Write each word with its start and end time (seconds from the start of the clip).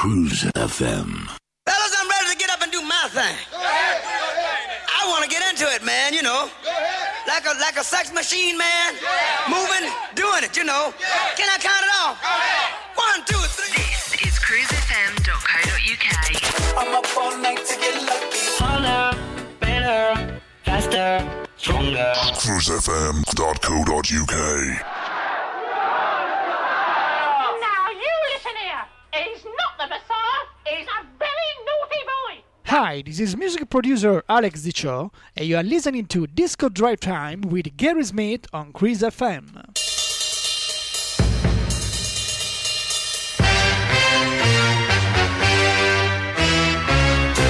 Cruise 0.00 0.48
FM. 0.56 1.28
Fellas, 1.68 1.92
I'm 2.00 2.08
ready 2.08 2.32
to 2.32 2.36
get 2.38 2.48
up 2.48 2.62
and 2.62 2.72
do 2.72 2.80
my 2.80 3.06
thing. 3.10 3.36
I 3.52 5.04
want 5.08 5.22
to 5.24 5.28
get 5.28 5.42
into 5.52 5.66
it, 5.74 5.84
man, 5.84 6.14
you 6.14 6.22
know. 6.22 6.48
Like 7.28 7.44
a 7.44 7.52
like 7.60 7.76
a 7.76 7.84
sex 7.84 8.10
machine, 8.10 8.56
man. 8.56 8.94
Moving, 9.50 9.92
doing 10.14 10.42
it, 10.42 10.56
you 10.56 10.64
know. 10.64 10.94
Can 11.36 11.50
I 11.52 11.58
count 11.60 11.84
it 11.84 11.90
off? 12.00 12.16
One, 12.96 13.20
two, 13.26 13.36
three. 13.52 13.76
This 13.76 14.14
is 14.24 14.38
cruisefm.co.uk. 14.40 16.06
I'm 16.80 16.94
up 16.96 17.04
all 17.18 17.36
night 17.36 17.62
to 17.66 17.76
get 17.78 18.00
lucky. 18.00 18.56
Harder, 18.56 19.18
better, 19.60 20.40
faster, 20.64 21.28
stronger. 21.58 22.14
cruisefm.co.uk. 22.40 24.99
Hi, 32.70 33.02
this 33.04 33.18
is 33.18 33.36
music 33.36 33.68
producer 33.68 34.22
Alex 34.28 34.62
Dicho, 34.62 35.10
and 35.34 35.44
you 35.44 35.56
are 35.56 35.62
listening 35.64 36.06
to 36.06 36.28
Disco 36.28 36.68
Drive 36.68 37.00
Time 37.00 37.40
with 37.40 37.76
Gary 37.76 38.04
Smith 38.04 38.46
on 38.52 38.72
Cruise 38.72 39.00
FM. 39.00 39.56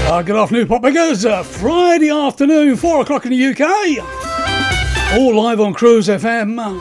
Uh, 0.08 0.22
good 0.22 0.36
afternoon, 0.36 0.66
Pop. 0.66 0.84
Uh, 0.84 1.42
Friday 1.42 2.08
afternoon, 2.08 2.76
4 2.76 3.02
o'clock 3.02 3.26
in 3.26 3.32
the 3.32 3.44
UK. 3.44 5.20
All 5.20 5.36
live 5.36 5.60
on 5.60 5.74
Cruise 5.74 6.08
FM. 6.08 6.80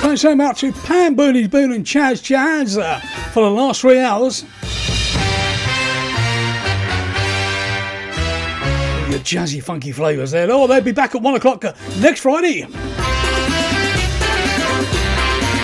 Thanks 0.00 0.22
so 0.22 0.34
much 0.34 0.60
to 0.60 0.72
Pam 0.72 1.14
Booney 1.14 1.50
Boone 1.50 1.72
and 1.72 1.84
Chaz 1.84 2.22
Chaz 2.22 2.80
uh, 2.80 2.98
for 3.32 3.42
the 3.42 3.50
last 3.50 3.82
three 3.82 4.00
hours. 4.00 4.46
Your 9.16 9.24
jazzy, 9.24 9.62
funky 9.62 9.92
flavours 9.92 10.32
there. 10.32 10.46
Oh, 10.50 10.66
they'll 10.66 10.82
be 10.82 10.92
back 10.92 11.14
at 11.14 11.22
1 11.22 11.34
o'clock 11.36 11.64
uh, 11.64 11.72
next 12.00 12.20
Friday. 12.20 12.66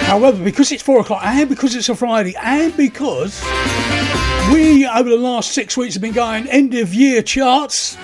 However, 0.06 0.42
because 0.42 0.72
it's 0.72 0.82
4 0.82 1.00
o'clock 1.00 1.22
and 1.22 1.50
because 1.50 1.74
it's 1.74 1.90
a 1.90 1.94
Friday 1.94 2.34
and 2.40 2.74
because 2.78 3.44
we, 4.50 4.86
over 4.86 5.10
the 5.10 5.18
last 5.18 5.52
six 5.52 5.76
weeks, 5.76 5.92
have 5.92 6.00
been 6.00 6.14
going 6.14 6.48
end 6.48 6.72
of 6.72 6.94
year 6.94 7.20
charts. 7.20 7.96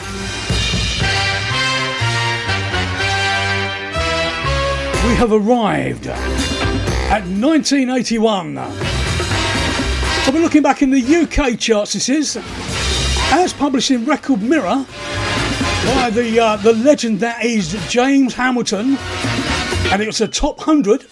We 5.07 5.15
have 5.15 5.33
arrived 5.33 6.09
at 6.09 7.23
1981. 7.25 8.55
So 10.25 10.31
we're 10.31 10.43
looking 10.43 10.61
back 10.63 10.83
in 10.83 10.91
the 10.91 11.01
UK 11.01 11.59
charts, 11.59 11.95
this 11.95 12.11
is, 12.11 12.37
as 13.33 13.55
published 13.55 13.91
in 13.91 14.05
Record 14.05 14.43
Mirror 14.43 14.85
by 15.95 16.11
the, 16.11 16.39
uh, 16.41 16.57
the 16.57 16.73
legend 16.75 17.21
that 17.21 17.45
is 17.45 17.73
James 17.89 18.35
Hamilton, 18.35 18.97
and 19.91 20.03
it 20.03 20.07
was 20.07 20.21
a 20.21 20.29
top 20.29 20.59
100. 20.59 21.05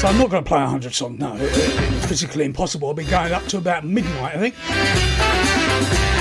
So 0.00 0.08
I'm 0.08 0.16
not 0.16 0.30
going 0.30 0.42
to 0.42 0.48
play 0.48 0.56
a 0.60 0.62
100 0.62 0.94
song, 0.94 1.18
no. 1.18 1.36
it- 1.36 1.42
It's 1.42 2.06
physically 2.06 2.46
impossible. 2.46 2.88
I'll 2.88 2.94
be 2.94 3.04
going 3.04 3.32
up 3.34 3.44
to 3.48 3.58
about 3.58 3.84
midnight, 3.84 4.34
I 4.34 4.38
think. 4.38 4.54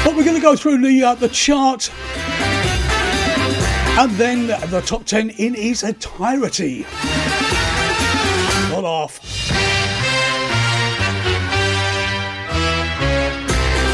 But 0.03 0.17
we're 0.17 0.25
going 0.25 0.35
to 0.35 0.41
go 0.41 0.57
through 0.57 0.79
the, 0.85 1.01
uh, 1.01 1.15
the 1.15 1.29
chart 1.29 1.89
and 3.99 4.11
then 4.11 4.47
the 4.47 4.81
top 4.85 5.03
10 5.03 5.31
in 5.31 5.55
its 5.55 5.83
entirety. 5.83 6.85
Not 8.71 8.85
off. 8.85 9.19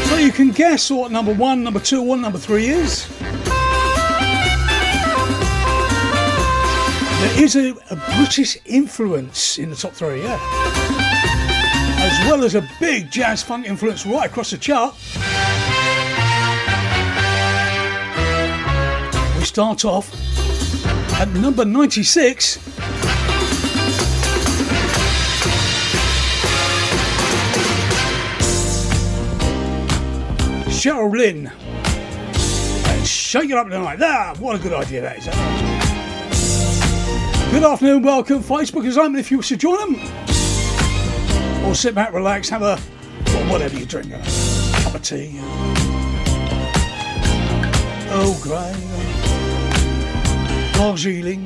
So 0.08 0.16
you 0.18 0.30
can 0.30 0.52
guess 0.52 0.88
what 0.92 1.10
number 1.10 1.34
one, 1.34 1.64
number 1.64 1.80
two, 1.80 2.02
what 2.02 2.20
number 2.20 2.38
three 2.38 2.68
is. 2.68 3.08
There 7.18 7.42
is 7.42 7.56
a, 7.56 7.74
a 7.90 7.96
British 8.14 8.58
influence 8.64 9.58
in 9.58 9.70
the 9.70 9.76
top 9.76 9.92
three, 9.92 10.22
yeah. 10.22 10.38
As 11.98 12.30
well 12.30 12.44
as 12.44 12.54
a 12.54 12.64
big 12.78 13.10
jazz 13.10 13.42
funk 13.42 13.66
influence 13.66 14.06
right 14.06 14.30
across 14.30 14.52
the 14.52 14.58
chart. 14.58 14.94
Start 19.56 19.86
off 19.86 20.12
at 21.18 21.30
number 21.30 21.64
96. 21.64 22.58
Cheryl 30.68 31.10
Lynn. 31.10 31.46
And 31.46 33.06
shake 33.06 33.48
it 33.48 33.56
up 33.56 33.70
tonight. 33.70 33.98
That, 33.98 34.38
what 34.40 34.56
a 34.56 34.58
good 34.58 34.74
idea 34.74 35.00
that 35.00 35.16
is. 35.16 35.26
Eh? 35.26 35.32
Good 37.50 37.62
afternoon, 37.64 38.02
welcome. 38.02 38.42
Facebook 38.42 38.84
is 38.84 38.98
open 38.98 39.16
if 39.16 39.30
you 39.30 39.38
wish 39.38 39.48
to 39.48 39.56
join 39.56 39.94
them. 39.94 39.94
Or 41.64 41.74
sit 41.74 41.94
back, 41.94 42.12
relax, 42.12 42.50
have 42.50 42.60
a 42.60 42.78
well, 43.24 43.52
whatever 43.52 43.78
you 43.78 43.86
drink, 43.86 44.12
a 44.12 44.18
cup 44.82 44.96
of 44.96 45.02
tea. 45.02 45.38
Eh? 45.38 45.42
Oh, 48.18 48.38
Grey, 48.42 48.72
gorgées 50.76 51.22
les. 51.22 51.38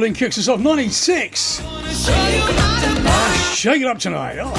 Kicks 0.00 0.38
us 0.38 0.48
off 0.48 0.60
96. 0.60 1.58
Show 1.58 1.62
you 1.62 2.40
how 2.40 2.94
to 2.96 3.02
dance. 3.02 3.54
Shake 3.54 3.82
it 3.82 3.86
up 3.86 3.98
tonight. 3.98 4.38
Oh. 4.40 4.50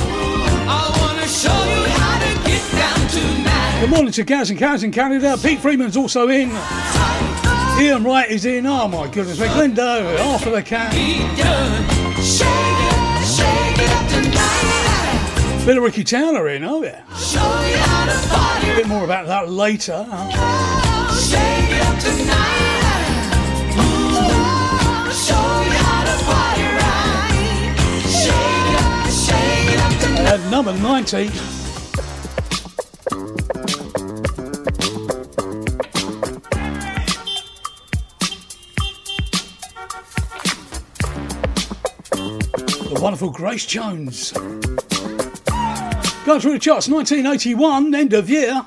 Good 3.81 3.89
morning 3.89 4.11
to 4.11 4.23
Cows 4.23 4.51
and 4.51 4.59
Cows 4.59 4.83
in 4.83 4.91
Canada. 4.91 5.35
Pete 5.41 5.57
Freeman's 5.59 5.97
also 5.97 6.29
in. 6.29 6.51
Ian 7.79 8.03
Wright 8.03 8.29
is 8.29 8.45
in. 8.45 8.67
Oh 8.67 8.87
my 8.87 9.07
goodness 9.07 9.39
me. 9.39 9.47
Glenda, 9.47 10.15
after 10.19 10.51
the 10.51 10.61
cat. 10.61 10.93
Bit 15.65 15.77
of 15.77 15.83
Ricky 15.83 16.03
Taylor 16.03 16.49
in. 16.49 16.63
Oh 16.63 16.83
yeah. 16.83 17.01
A 18.71 18.75
bit 18.75 18.87
more 18.87 19.03
about 19.03 19.25
that 19.25 19.49
later. 19.49 20.05
Shake 21.11 21.71
At 30.23 30.39
number 30.49 30.73
90. 30.73 31.27
The 42.87 42.99
wonderful 43.01 43.31
Grace 43.31 43.65
Jones. 43.65 44.31
Going 46.23 46.39
through 46.39 46.53
the 46.53 46.59
charts, 46.59 46.87
1981, 46.87 47.95
end 47.95 48.13
of 48.13 48.29
year. 48.29 48.65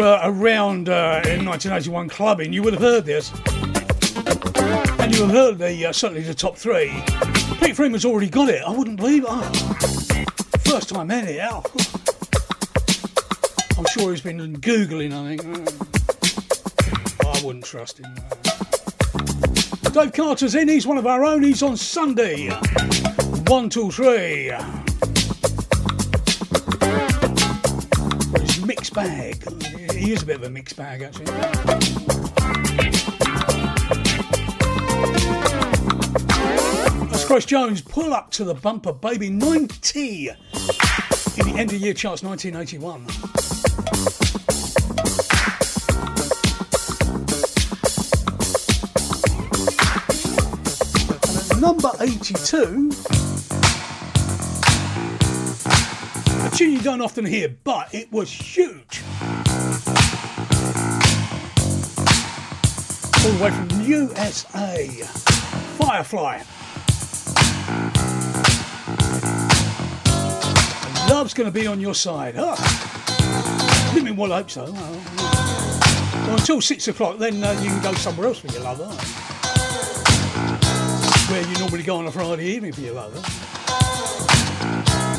You're 0.00 0.16
uh, 0.16 0.30
around 0.30 0.88
uh, 0.88 1.20
in 1.26 1.44
1981 1.44 2.08
clubbing, 2.08 2.54
you 2.54 2.62
would 2.62 2.72
have 2.72 2.80
heard 2.80 3.04
this. 3.04 3.30
And 4.98 5.14
you 5.14 5.26
have 5.26 5.30
heard 5.30 5.58
the 5.58 5.88
uh, 5.88 5.92
certainly 5.92 6.22
the 6.22 6.32
top 6.32 6.56
three. 6.56 6.90
Pete 7.60 7.76
Freeman's 7.76 8.06
already 8.06 8.30
got 8.30 8.48
it. 8.48 8.62
I 8.62 8.70
wouldn't 8.70 8.96
believe 8.96 9.24
it. 9.24 9.28
Oh, 9.30 10.24
first 10.60 10.88
time 10.88 11.10
anyhow. 11.10 11.62
I'm 13.76 13.84
sure 13.90 14.10
he's 14.10 14.22
been 14.22 14.56
googling. 14.56 15.12
I 15.12 15.36
think. 15.36 15.44
I 17.26 17.44
wouldn't 17.44 17.66
trust 17.66 17.98
him. 17.98 18.14
Dave 19.92 20.14
Carter's 20.14 20.54
in. 20.54 20.68
He's 20.68 20.86
one 20.86 20.96
of 20.96 21.06
our 21.06 21.26
own. 21.26 21.42
He's 21.42 21.62
on 21.62 21.76
Sunday. 21.76 22.48
One, 23.48 23.68
two, 23.68 23.90
three. 23.90 24.50
It's 28.36 28.64
mixed 28.64 28.94
bag. 28.94 29.44
He 30.00 30.12
is 30.12 30.22
a 30.22 30.26
bit 30.26 30.36
of 30.36 30.44
a 30.44 30.48
mixed 30.48 30.76
bag, 30.76 31.02
actually. 31.02 31.26
That's 37.06 37.26
Grace 37.26 37.44
Jones. 37.44 37.82
Pull 37.82 38.14
up 38.14 38.30
to 38.30 38.44
the 38.44 38.54
bumper, 38.54 38.94
baby. 38.94 39.28
90 39.28 40.28
in 40.30 40.36
the 41.36 41.54
end 41.54 41.74
of 41.74 41.80
year 41.82 41.92
charts, 41.92 42.22
1981. 42.22 43.02
At 51.50 51.60
number 51.60 51.90
82. 52.00 52.90
A 56.46 56.50
tune 56.56 56.72
you 56.72 56.80
don't 56.80 57.02
often 57.02 57.26
hear, 57.26 57.54
but 57.64 57.94
it 57.94 58.10
was 58.10 58.32
huge. 58.32 59.02
all 63.30 63.36
the 63.36 63.44
way 63.44 63.50
from 63.50 63.80
USA. 63.82 64.86
Firefly. 65.78 66.42
Love's 71.08 71.34
going 71.34 71.50
to 71.50 71.52
be 71.52 71.66
on 71.66 71.80
your 71.80 71.94
side. 71.94 72.34
Huh? 72.36 72.56
Living 73.94 74.16
well, 74.16 74.32
I 74.32 74.38
hope 74.38 74.50
so. 74.50 74.72
Well, 74.72 76.36
until 76.36 76.60
six 76.60 76.88
o'clock, 76.88 77.18
then 77.18 77.42
uh, 77.42 77.52
you 77.62 77.68
can 77.68 77.82
go 77.82 77.92
somewhere 77.94 78.28
else 78.28 78.42
with 78.42 78.52
your 78.52 78.62
lover. 78.62 78.86
Where 81.30 81.46
you 81.46 81.58
normally 81.58 81.82
go 81.82 81.96
on 81.96 82.06
a 82.06 82.12
Friday 82.12 82.46
evening 82.46 82.72
for 82.72 82.80
your 82.80 82.94
lover. 82.94 83.20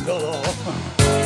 Got 0.05 0.23
off. 0.23 0.97
Oh. 0.99 1.20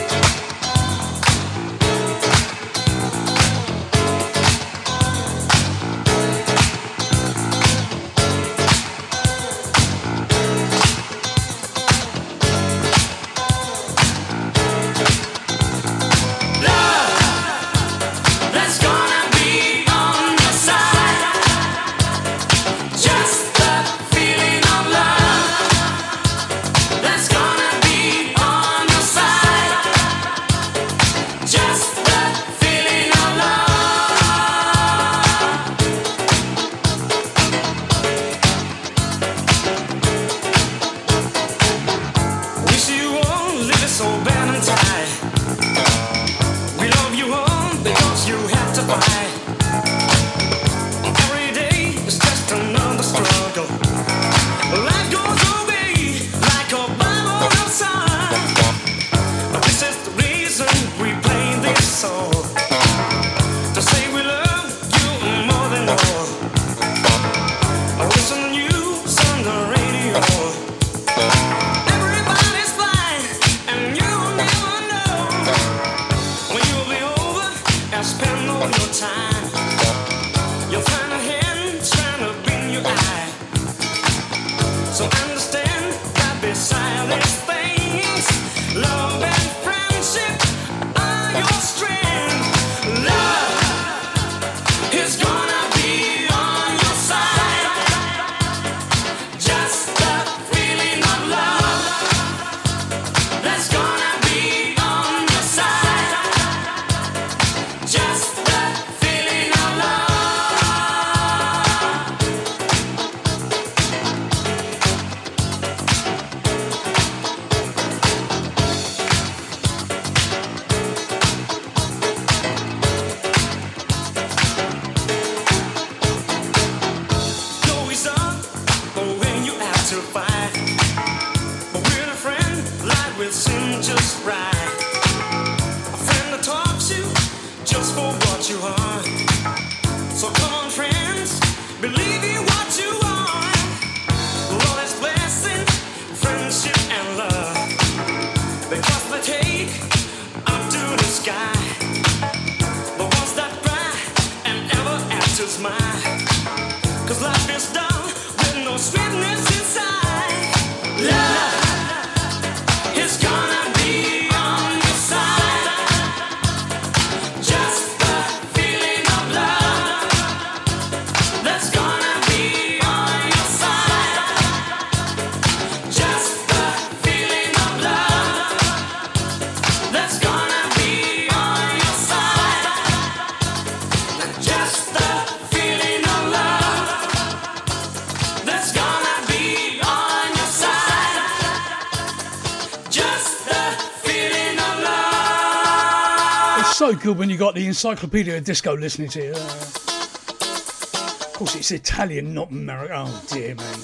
Good 197.05 197.19
when 197.19 197.29
you 197.29 197.37
got 197.37 197.53
the 197.53 197.67
Encyclopedia 197.67 198.35
of 198.35 198.43
Disco 198.45 198.75
listening 198.75 199.09
to 199.09 199.25
you. 199.25 199.33
Uh, 199.35 199.35
of 199.35 201.33
course, 201.35 201.55
it's 201.55 201.69
Italian, 201.69 202.33
not 202.33 202.49
American. 202.49 202.95
Oh 202.97 203.23
dear, 203.27 203.53
man. 203.53 203.79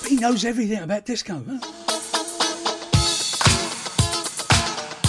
But 0.00 0.08
he 0.10 0.16
knows 0.16 0.44
everything 0.44 0.80
about 0.80 1.06
disco. 1.06 1.40
Huh? 1.48 1.58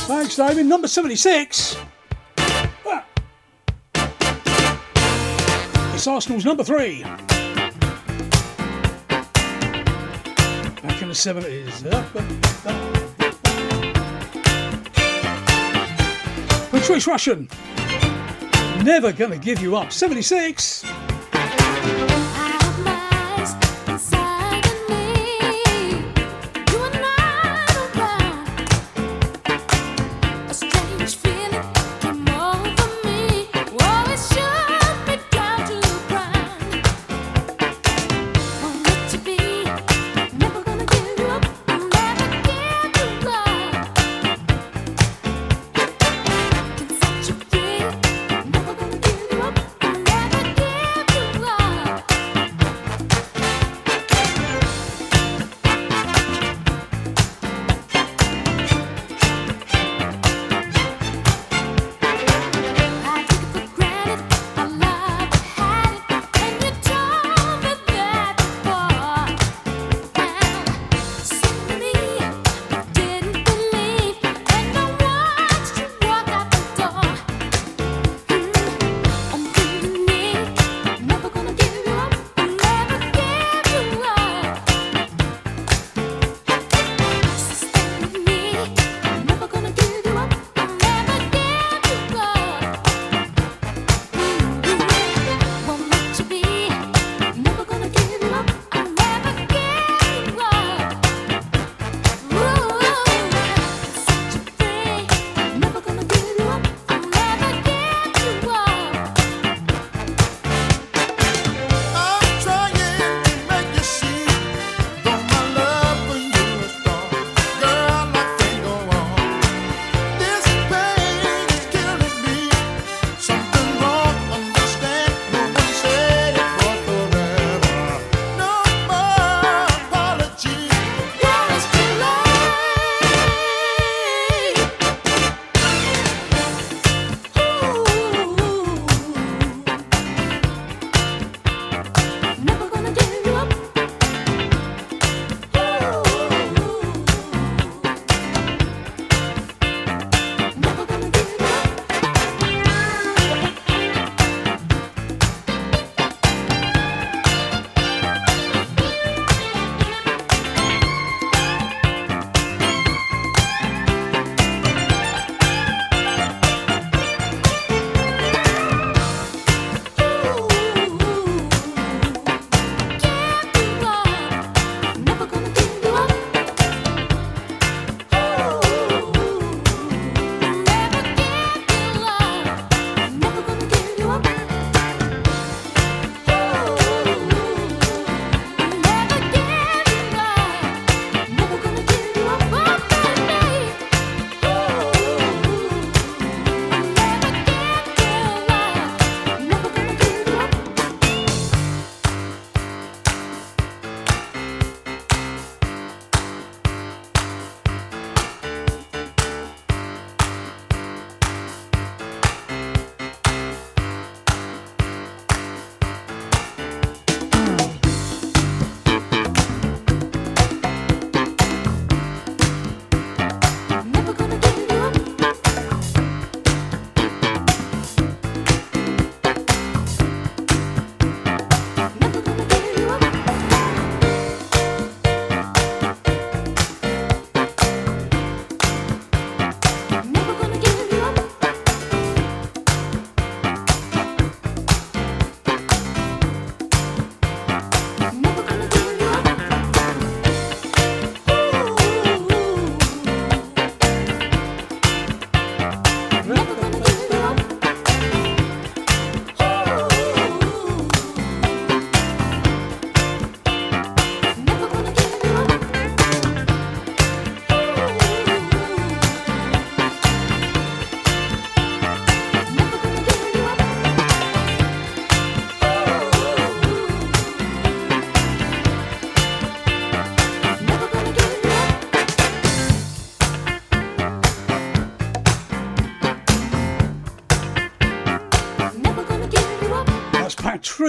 Thanks, 0.05 0.35
David. 0.35 0.67
Number 0.67 0.87
seventy-six. 0.87 1.77
Ah. 2.37 3.03
It's 5.95 6.05
Arsenal's 6.05 6.45
number 6.45 6.63
three. 6.63 7.03
70s. 11.15 11.81
Patrice 16.71 17.05
Rushen, 17.07 17.47
never 18.83 19.13
gonna 19.13 19.37
give 19.37 19.61
you 19.61 19.77
up. 19.77 19.93
76. 19.93 20.83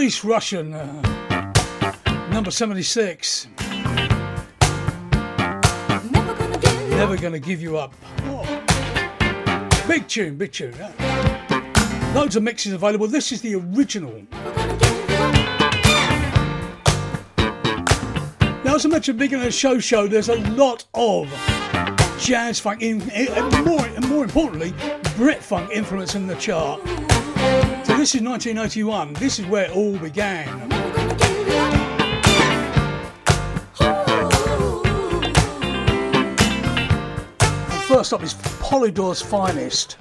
Greece 0.06 0.22
Rushen, 0.22 0.72
uh, 0.72 2.28
number 2.30 2.52
76. 2.52 3.48
Never 6.90 7.16
gonna 7.16 7.40
give 7.40 7.60
you 7.60 7.76
up. 7.76 7.92
Oh. 8.26 8.44
Big 9.88 10.06
tune, 10.06 10.36
big 10.36 10.52
tune. 10.52 10.74
Yeah. 10.78 12.12
Loads 12.14 12.36
of 12.36 12.44
mixes 12.44 12.72
available. 12.72 13.08
This 13.08 13.32
is 13.32 13.40
the 13.40 13.56
original. 13.56 14.22
Now, 18.64 18.76
as 18.76 18.86
I 18.86 18.88
mentioned, 18.88 19.18
big 19.18 19.32
in 19.32 19.40
a 19.40 19.50
show 19.50 19.80
show, 19.80 20.06
there's 20.06 20.28
a 20.28 20.36
lot 20.52 20.84
of 20.94 21.28
jazz 22.20 22.60
funk, 22.60 22.80
in, 22.80 23.02
and 23.10 23.64
more, 23.64 23.84
and 23.84 24.08
more 24.08 24.22
importantly, 24.22 24.72
Brit 25.16 25.42
funk 25.42 25.72
influence 25.72 26.14
in 26.14 26.28
the 26.28 26.36
chart. 26.36 26.80
This 28.06 28.14
is 28.14 28.22
1981. 28.22 29.14
This 29.14 29.40
is 29.40 29.46
where 29.46 29.64
it 29.64 29.72
all 29.74 29.98
began. 29.98 30.46
And 30.60 30.72
first 37.88 38.12
up 38.12 38.22
is 38.22 38.34
Polydor's 38.62 39.20
Finest. 39.20 39.96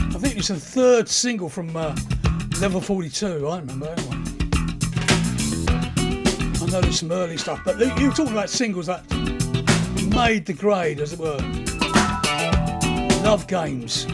I 0.00 0.18
think 0.18 0.38
it's 0.38 0.48
the 0.48 0.56
third 0.58 1.10
single 1.10 1.50
from 1.50 1.76
uh, 1.76 1.94
Level 2.58 2.80
42. 2.80 3.26
I 3.26 3.30
don't 3.30 3.66
remember 3.66 3.94
that 3.94 4.00
one. 4.06 4.24
I 6.62 6.70
know 6.70 6.80
there's 6.80 7.00
some 7.00 7.12
early 7.12 7.36
stuff, 7.36 7.60
but 7.66 7.78
you're 7.78 8.12
talking 8.12 8.32
about 8.32 8.48
singles 8.48 8.86
that 8.86 9.04
made 10.18 10.44
the 10.46 10.52
grade, 10.52 10.98
as 10.98 11.12
it 11.12 11.18
were. 11.20 11.38
Love 13.22 13.46
Games. 13.46 14.06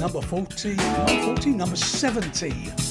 Number 0.00 0.20
40, 0.20 0.74
not 0.76 1.10
40, 1.24 1.50
number 1.50 1.74
70. 1.74 2.85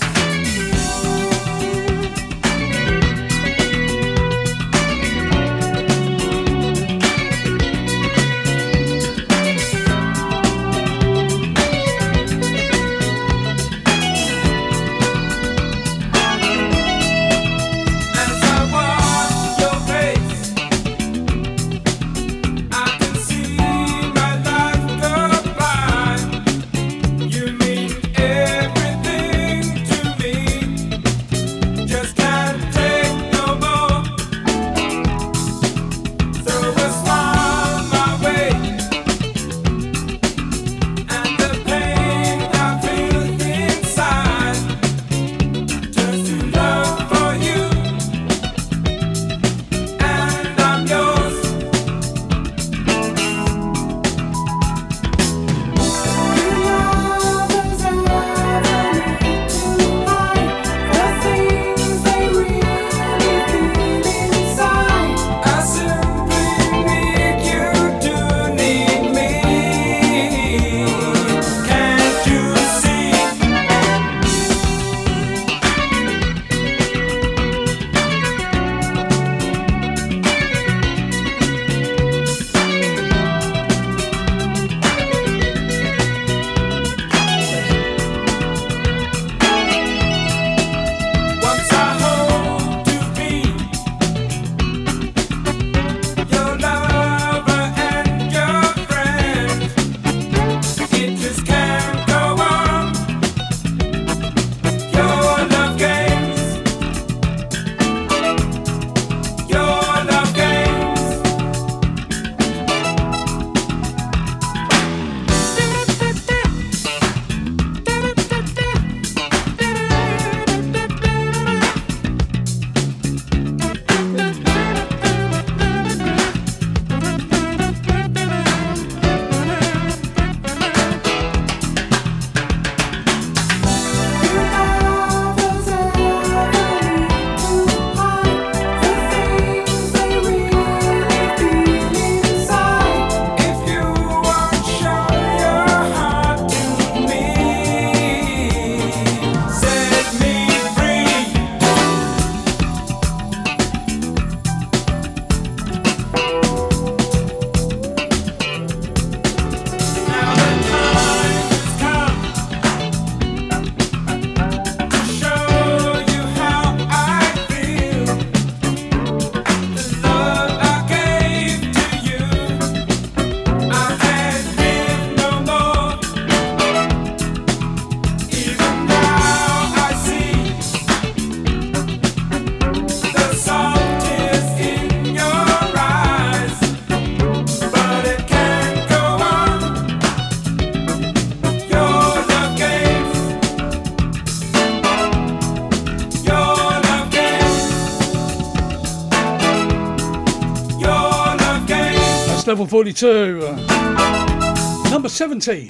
Level 202.56 202.68
42. 202.68 203.42
uh, 203.44 204.88
number 204.90 205.10
70. 205.10 205.70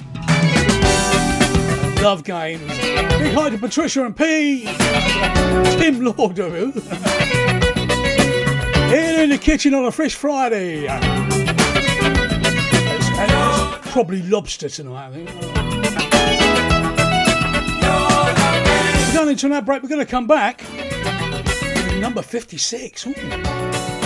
Love 2.00 2.22
Games. 2.22 2.62
Big 2.78 3.34
hi 3.34 3.50
to 3.50 3.58
Patricia 3.58 4.04
and 4.04 4.16
P. 4.16 4.66
Tim 5.80 6.00
Lauder. 6.04 6.46
In, 8.94 9.20
in 9.20 9.30
the 9.30 9.38
kitchen 9.40 9.74
on 9.74 9.86
a 9.86 9.90
fresh 9.90 10.14
Friday. 10.14 10.86
It's 13.18 13.90
probably 13.90 14.22
lobster 14.22 14.68
tonight, 14.68 15.08
I 15.08 15.12
think. 15.12 15.28
We're 19.08 19.14
going 19.14 19.30
into 19.30 19.46
an 19.46 19.52
ad 19.54 19.66
break. 19.66 19.82
We're 19.82 19.88
going 19.88 20.06
to 20.06 20.08
come 20.08 20.28
back. 20.28 20.62
Number 21.98 22.22
56. 22.22 23.08
Ooh. 23.08 24.05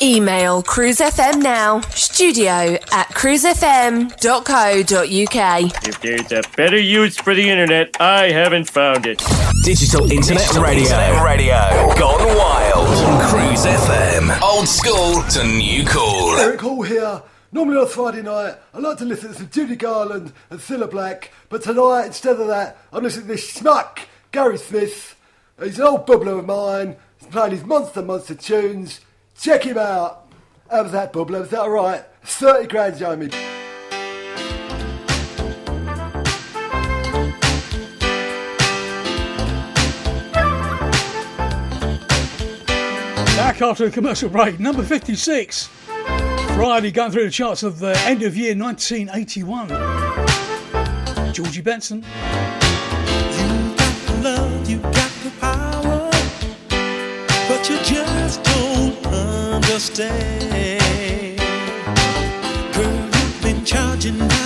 Email 0.00 0.62
cruisefm 0.62 1.42
now, 1.42 1.80
studio 1.90 2.76
at 2.92 3.08
cruisefm.co.uk. 3.08 5.88
If 5.88 6.00
there's 6.00 6.30
a 6.32 6.42
better 6.56 6.78
use 6.78 7.16
for 7.16 7.34
the 7.34 7.48
internet, 7.50 7.96
I 8.00 8.30
haven't 8.30 8.70
found 8.70 9.06
it. 9.06 9.20
Digital 9.64 10.04
Internet 10.10 10.42
Digital 10.42 10.62
Radio. 10.62 10.82
Internet 10.84 11.24
Radio. 11.24 11.94
Gone 11.98 12.36
wild. 12.36 12.86
on 12.86 13.28
Cruise 13.28 13.64
FM. 13.64 14.40
Old 14.40 14.68
school 14.68 15.22
to 15.30 15.44
new 15.44 15.84
cool. 15.84 16.36
Eric 16.38 16.60
Hall 16.60 16.82
here. 16.82 17.20
Normally 17.50 17.78
on 17.78 17.88
Friday 17.88 18.22
night, 18.22 18.54
I 18.74 18.78
like 18.78 18.98
to 18.98 19.04
listen 19.04 19.30
to 19.30 19.34
some 19.34 19.48
Judy 19.50 19.74
Garland 19.74 20.32
and 20.50 20.60
Cilla 20.60 20.88
Black, 20.88 21.32
but 21.48 21.62
tonight, 21.62 22.04
instead 22.04 22.38
of 22.38 22.46
that, 22.46 22.76
I'm 22.92 23.02
listening 23.02 23.26
to 23.26 23.32
this 23.32 23.52
schmuck, 23.52 24.00
Gary 24.30 24.58
Smith. 24.58 25.16
He's 25.60 25.78
an 25.78 25.86
old 25.86 26.06
bubbler 26.06 26.38
of 26.38 26.46
mine. 26.46 26.96
He's 27.18 27.28
playing 27.30 27.52
his 27.52 27.64
monster, 27.64 28.02
monster 28.02 28.34
tunes. 28.34 29.00
Check 29.38 29.62
him 29.62 29.78
out. 29.78 30.26
How 30.68 30.82
was 30.82 30.90
that, 30.92 31.12
bubbler? 31.12 31.40
Was 31.40 31.50
that 31.50 31.60
alright? 31.60 32.04
30 32.24 32.66
grand, 32.66 32.98
Jamie. 32.98 33.28
Back 43.36 43.62
after 43.62 43.86
a 43.86 43.90
commercial 43.92 44.28
break, 44.28 44.58
number 44.58 44.82
56. 44.82 45.66
Friday 46.56 46.90
going 46.90 47.12
through 47.12 47.26
the 47.26 47.30
charts 47.30 47.62
of 47.62 47.78
the 47.78 47.96
end 48.00 48.24
of 48.24 48.36
year 48.36 48.56
1981. 48.56 49.68
Georgie 51.32 51.60
Benson. 51.60 52.04
love, 54.20 54.68
you 54.68 54.78
got 54.78 55.07
understand. 59.78 61.38
Girl, 62.74 63.04
you've 63.14 63.42
been 63.42 63.64
charging 63.64 64.18
by 64.18 64.37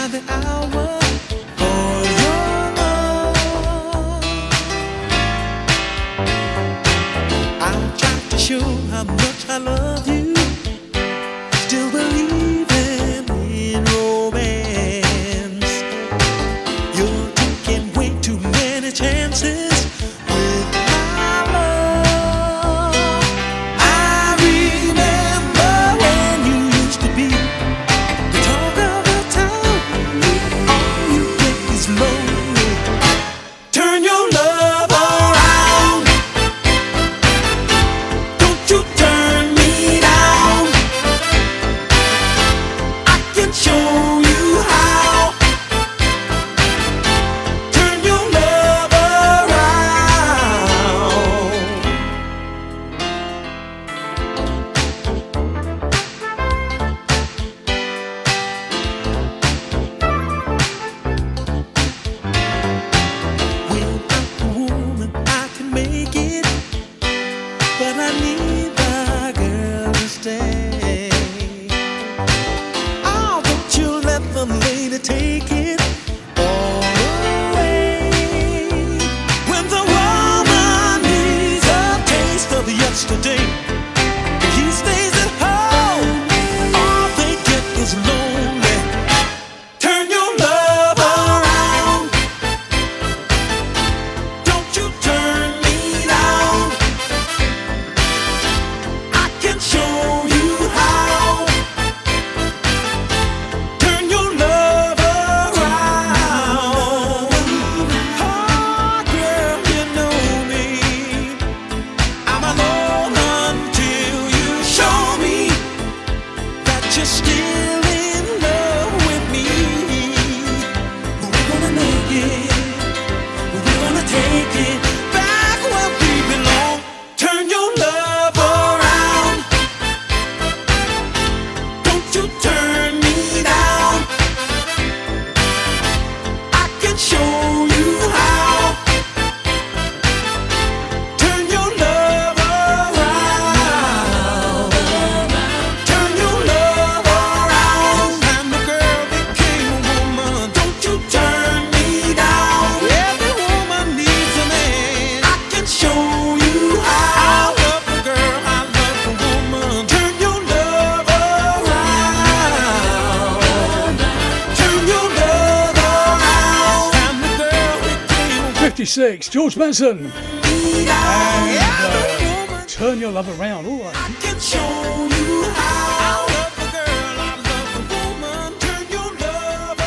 Benson. 169.63 170.11
And, 170.11 170.89
uh, 170.91 172.65
turn 172.67 172.99
your 172.99 173.13
love 173.13 173.29
around. 173.39 173.65
Ooh, 173.65 173.83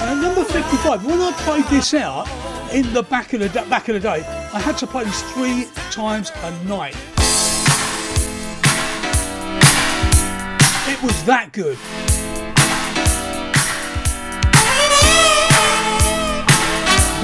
And 0.01 0.21
number 0.21 0.45
55. 0.45 1.05
When 1.05 1.19
I 1.19 1.33
played 1.39 1.65
this 1.65 1.93
out 1.93 2.25
in 2.73 2.93
the 2.93 3.03
back 3.03 3.33
of 3.33 3.41
the 3.41 3.49
back 3.69 3.89
of 3.89 3.95
the 3.95 3.99
day, 3.99 4.23
I 4.53 4.61
had 4.61 4.77
to 4.77 4.87
play 4.87 5.03
this 5.03 5.21
three 5.33 5.67
times 5.91 6.31
a 6.43 6.51
night. 6.63 6.95
It 10.87 11.03
was 11.03 11.21
that 11.25 11.49
good. 11.51 11.77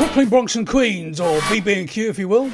Brooklyn, 0.02 0.30
Bronx 0.30 0.56
and 0.56 0.68
Queens, 0.68 1.20
or 1.20 1.40
BB&Q 1.42 2.10
if 2.10 2.18
you 2.18 2.28
will. 2.28 2.50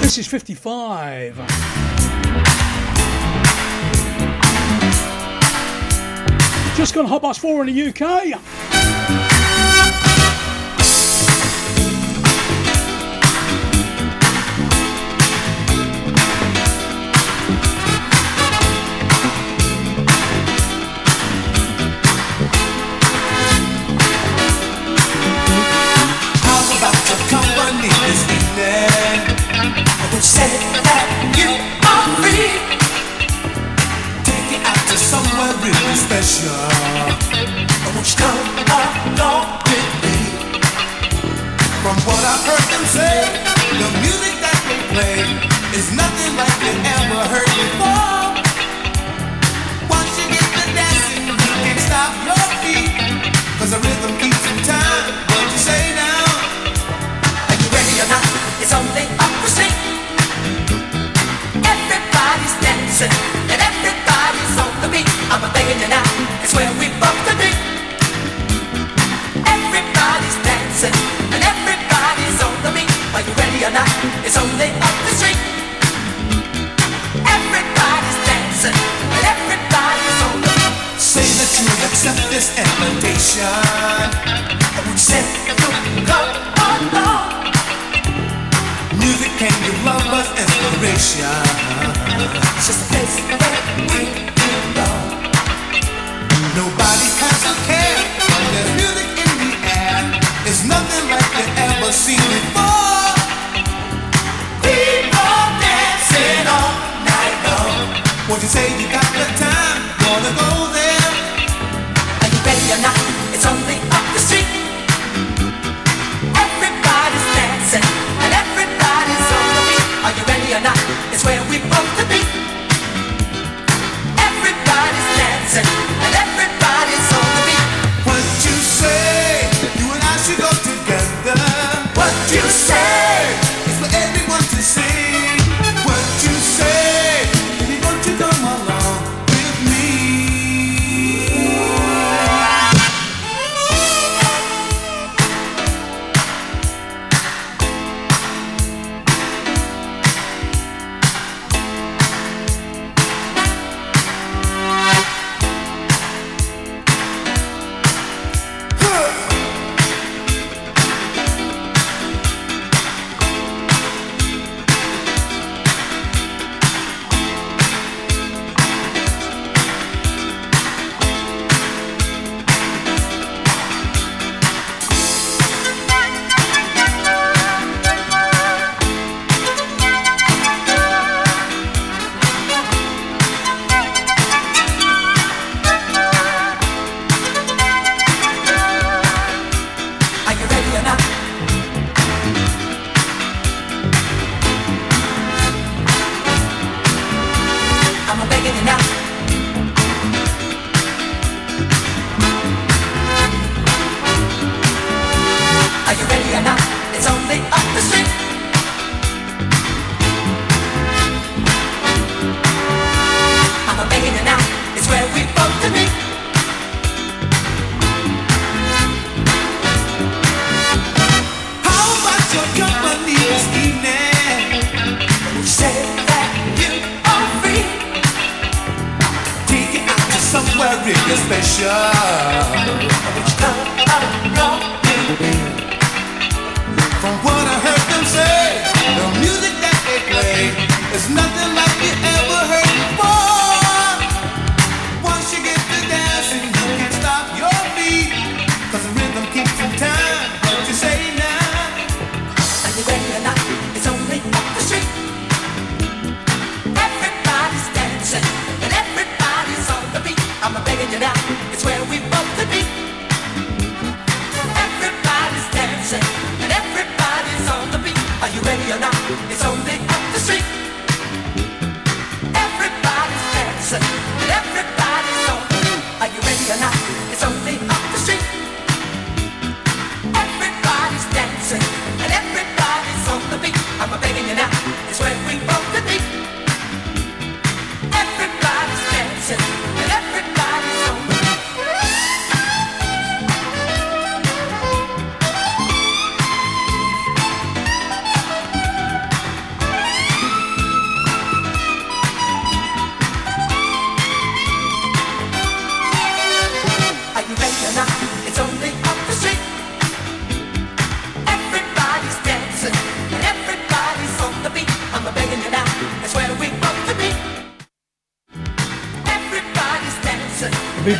This 0.00 0.18
is 0.18 0.26
55. 0.26 1.36
Just 6.76 6.92
gone 6.92 7.06
hot 7.06 7.22
past 7.22 7.38
four 7.38 7.64
in 7.64 7.72
the 7.72 7.88
UK. 7.90 8.36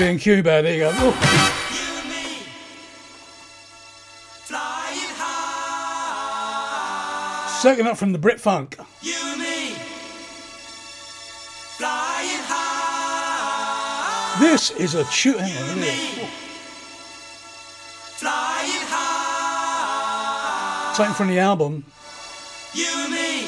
BB 0.05 0.11
and 0.11 0.20
Cuba, 0.20 0.62
there 0.62 0.74
you 0.74 0.80
go. 0.80 0.90
Oh. 0.92 1.12
Second 7.62 7.88
up 7.88 7.96
from 7.96 8.12
the 8.12 8.18
Brit 8.18 8.38
Funk. 8.38 8.76
This 14.40 14.72
is 14.72 14.94
a 14.94 15.05
tune. 15.05 15.38
Taken 20.94 21.14
from 21.14 21.28
the 21.28 21.38
album. 21.38 21.82
You 22.74 22.90
and 22.94 23.12
me. 23.12 23.46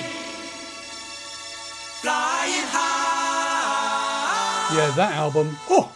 Flying 2.01 2.67
high. 2.73 4.75
Yeah, 4.75 4.91
that 4.97 5.13
album. 5.13 5.55
Oh! 5.69 5.96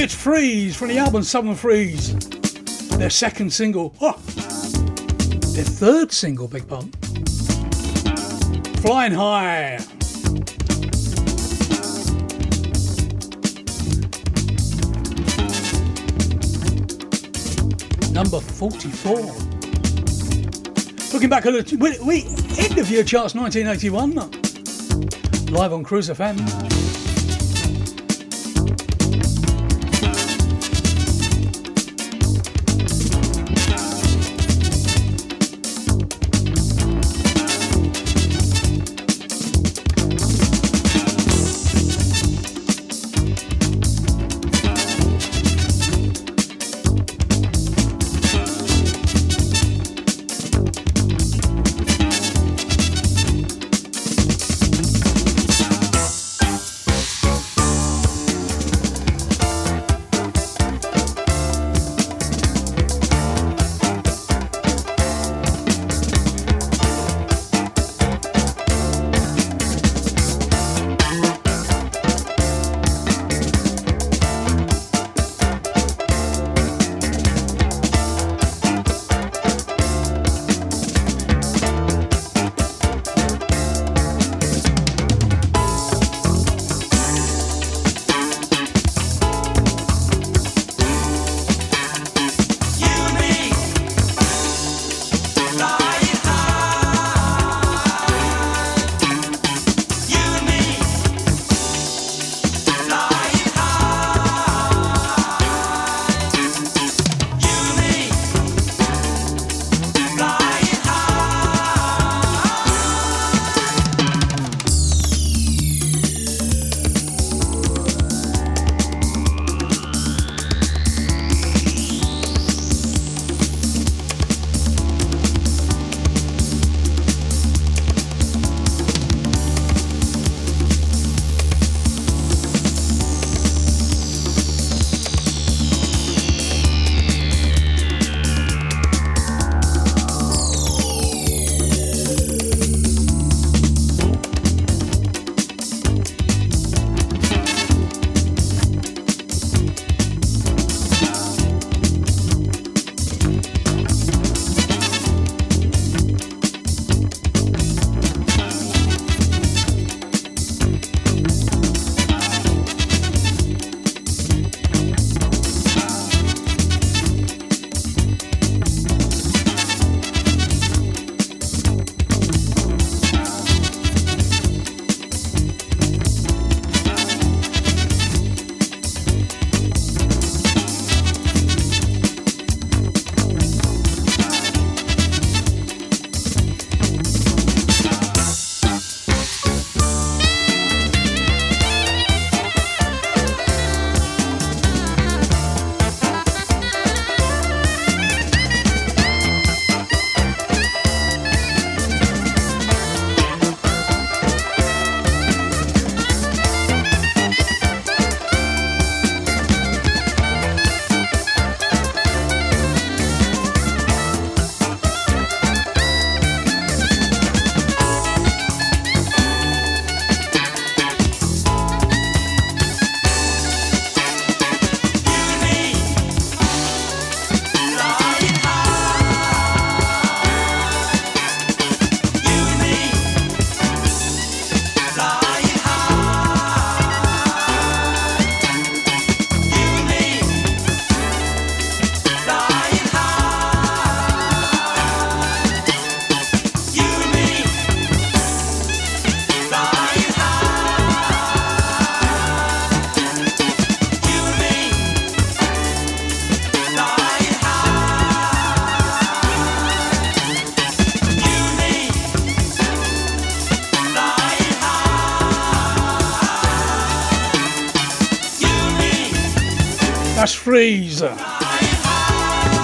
It's 0.00 0.14
Freeez 0.14 0.76
from 0.76 0.90
the 0.90 0.98
album 0.98 1.24
Southern 1.24 1.56
Freeez. 1.56 2.14
Their 2.98 3.10
second 3.10 3.52
single. 3.52 3.96
Oh! 4.00 4.12
Their 5.54 5.64
third 5.64 6.12
single, 6.12 6.46
big 6.46 6.68
pun. 6.68 6.92
Flying 8.80 9.12
High. 9.12 9.78
Number 18.12 18.38
44. 18.38 19.16
Looking 21.12 21.28
back 21.28 21.44
at 21.44 21.54
the 21.54 21.76
we, 21.76 21.98
we 22.06 22.20
of 22.80 22.88
charts 23.04 23.34
1981 23.34 24.14
live 25.50 25.72
on 25.72 25.82
Cruise 25.82 26.08
FM. 26.08 27.07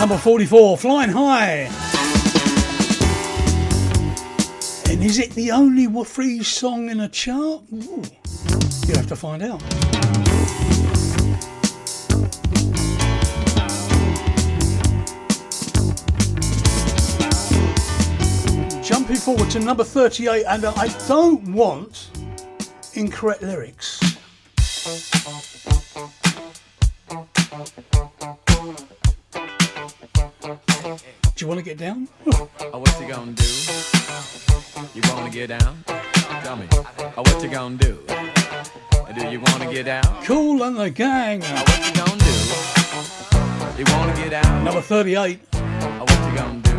Number 0.00 0.18
44, 0.18 0.78
Flying 0.78 1.10
High. 1.10 1.70
And 4.90 5.00
is 5.00 5.20
it 5.20 5.30
the 5.36 5.52
only 5.52 5.86
free 6.04 6.42
song 6.42 6.90
in 6.90 6.98
a 6.98 7.08
chart? 7.08 7.62
Ooh, 7.72 8.02
you'll 8.88 8.96
have 8.96 9.06
to 9.06 9.14
find 9.14 9.44
out. 9.44 9.60
Jumping 18.82 19.16
forward 19.16 19.50
to 19.50 19.60
number 19.60 19.84
38, 19.84 20.44
and 20.48 20.66
I 20.66 20.88
don't 21.06 21.44
want 21.52 22.10
incorrect 22.94 23.42
lyrics. 23.42 23.93
want 31.54 31.64
to 31.64 31.70
get 31.70 31.78
down? 31.78 32.08
oh, 32.26 32.78
what 32.80 33.00
you 33.00 33.06
gonna 33.06 33.30
do? 33.30 33.44
You 34.92 35.02
wanna 35.08 35.30
get 35.30 35.50
down? 35.50 35.84
Tell 36.42 36.56
me. 36.56 36.66
Oh, 36.72 37.22
what 37.22 37.40
you 37.44 37.48
gonna 37.48 37.76
do? 37.76 37.96
Do 39.14 39.28
you 39.28 39.38
wanna 39.38 39.72
get 39.72 39.84
down? 39.84 40.02
Kool 40.24 40.64
and 40.64 40.76
the 40.76 40.90
gang. 40.90 41.42
Oh, 41.44 41.62
what 41.62 41.86
you 41.86 41.94
gonna 41.94 42.18
do? 42.18 43.78
You 43.78 43.84
wanna 43.94 44.16
get 44.16 44.30
down? 44.30 44.64
Number 44.64 44.80
38. 44.80 45.40
Oh, 45.52 46.00
what 46.00 46.10
you 46.10 46.36
gonna 46.36 46.60
do? 46.60 46.76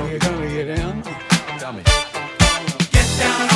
Are 0.00 0.12
you 0.12 0.18
gonna 0.18 0.48
get 0.48 0.76
down? 0.76 1.02
Tell 1.60 1.72
me. 1.72 1.82
Get 2.90 3.18
down 3.20 3.55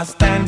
hasta 0.00 0.39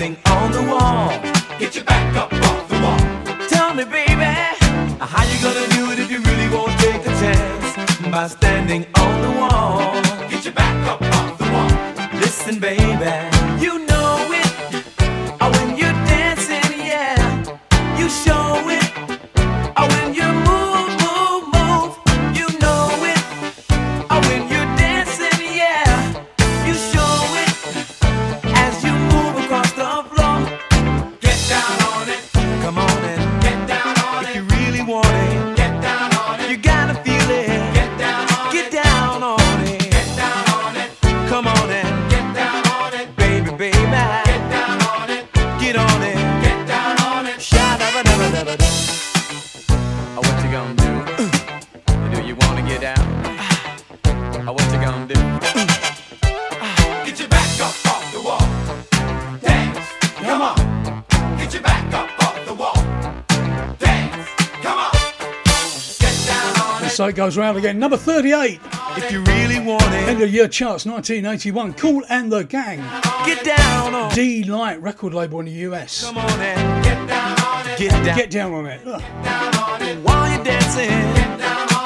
goes 67.22 67.36
round 67.36 67.56
again. 67.56 67.78
Number 67.78 67.96
38. 67.96 68.58
If 68.96 69.12
you 69.12 69.22
really 69.22 69.60
want 69.60 69.84
it. 69.84 70.08
End 70.08 70.20
of 70.20 70.34
year 70.34 70.48
charts, 70.48 70.84
1981. 70.84 71.74
Kool 71.74 72.02
and 72.08 72.32
the 72.32 72.42
Gang. 72.42 72.78
Get 73.24 73.44
down 73.44 73.94
on 73.94 74.12
De-Lite 74.12 74.82
record 74.82 75.14
label 75.14 75.38
in 75.38 75.46
the 75.46 75.52
US. 75.52 76.04
Come 76.04 76.18
on 76.18 76.40
in. 76.40 76.82
get 76.82 77.06
down 77.06 77.40
on 77.40 77.68
it. 77.68 77.78
Get 77.78 77.90
down, 77.90 78.16
get 78.16 78.30
down 78.30 78.52
on 78.52 78.66
it. 78.66 78.84
Look. 78.84 78.98
Get 78.98 79.24
down 79.24 79.54
on 79.56 79.82
it. 79.82 79.98
While 79.98 80.34
you're 80.34 80.42
dancing. 80.42 80.88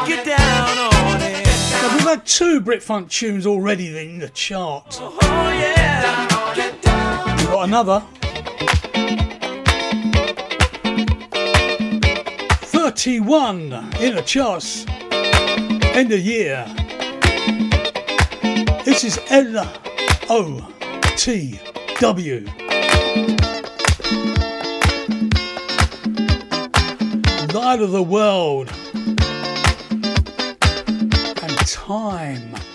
Get 0.09 0.25
down 0.25 0.41
on 0.41 0.91
down 0.91 1.17
on 1.17 1.21
it. 1.21 1.47
it. 1.47 1.93
We've 1.93 2.09
had 2.09 2.25
two 2.25 2.63
Brit 2.63 2.83
Funk 2.83 3.11
tunes 3.11 3.47
already 3.47 3.89
in 3.99 4.19
the 4.19 4.31
chart. 4.31 4.99
Oh, 5.03 5.51
yeah. 5.51 6.55
Get 6.55 6.81
down. 6.81 7.37
We've 7.37 7.47
got 7.49 7.69
another. 7.69 8.03
31 12.63 13.73
in 14.01 14.17
a 14.17 14.23
charts. 14.23 14.87
End 15.97 16.13
of 16.13 16.21
year. 16.21 16.63
This 18.85 19.03
is 19.03 19.19
L 19.31 19.67
O 20.29 20.71
T 21.17 21.59
W. 22.01 22.45
Light 27.55 27.81
of 27.81 27.93
the 27.93 28.03
world 28.07 28.71
and 31.43 31.57
time. 31.67 32.66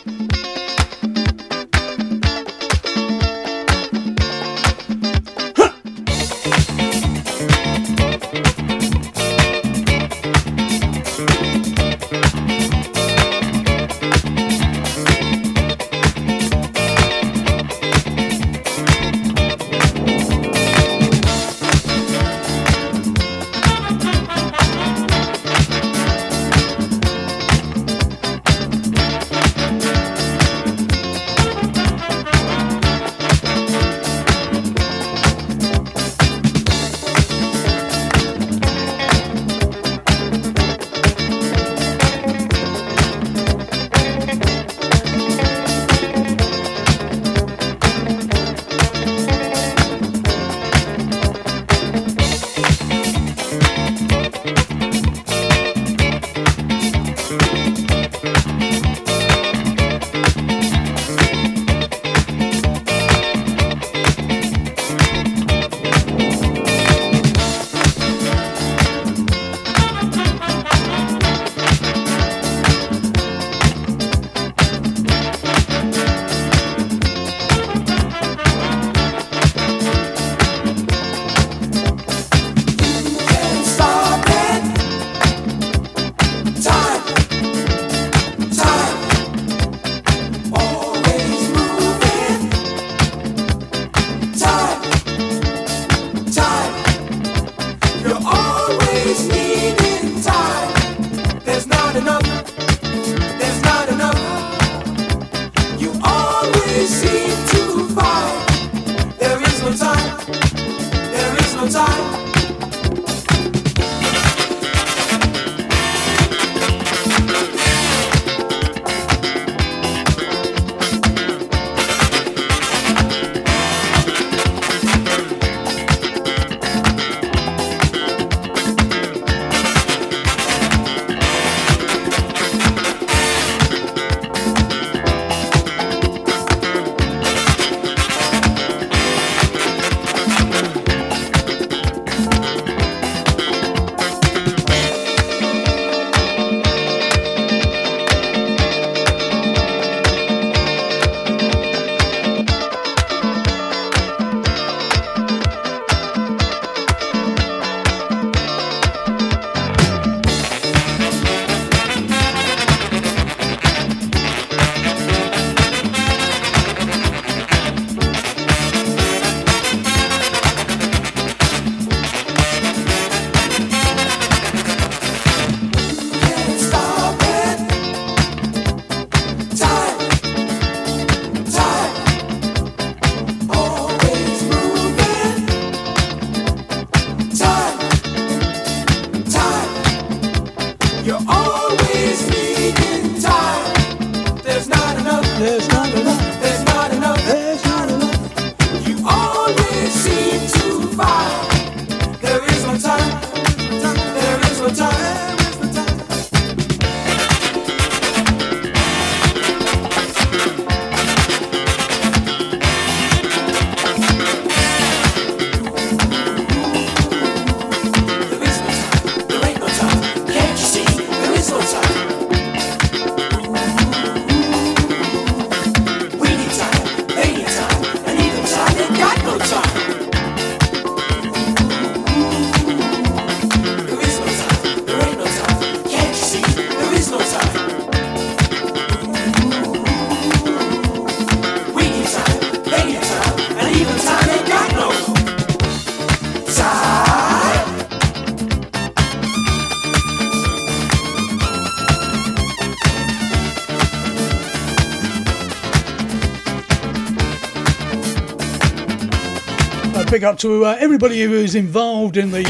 Big 260.22 260.28
up 260.28 260.38
to 260.38 260.65
uh, 260.67 260.78
everybody 260.80 261.24
who's 261.24 261.55
involved 261.55 262.15
in 262.15 262.30
the 262.30 262.45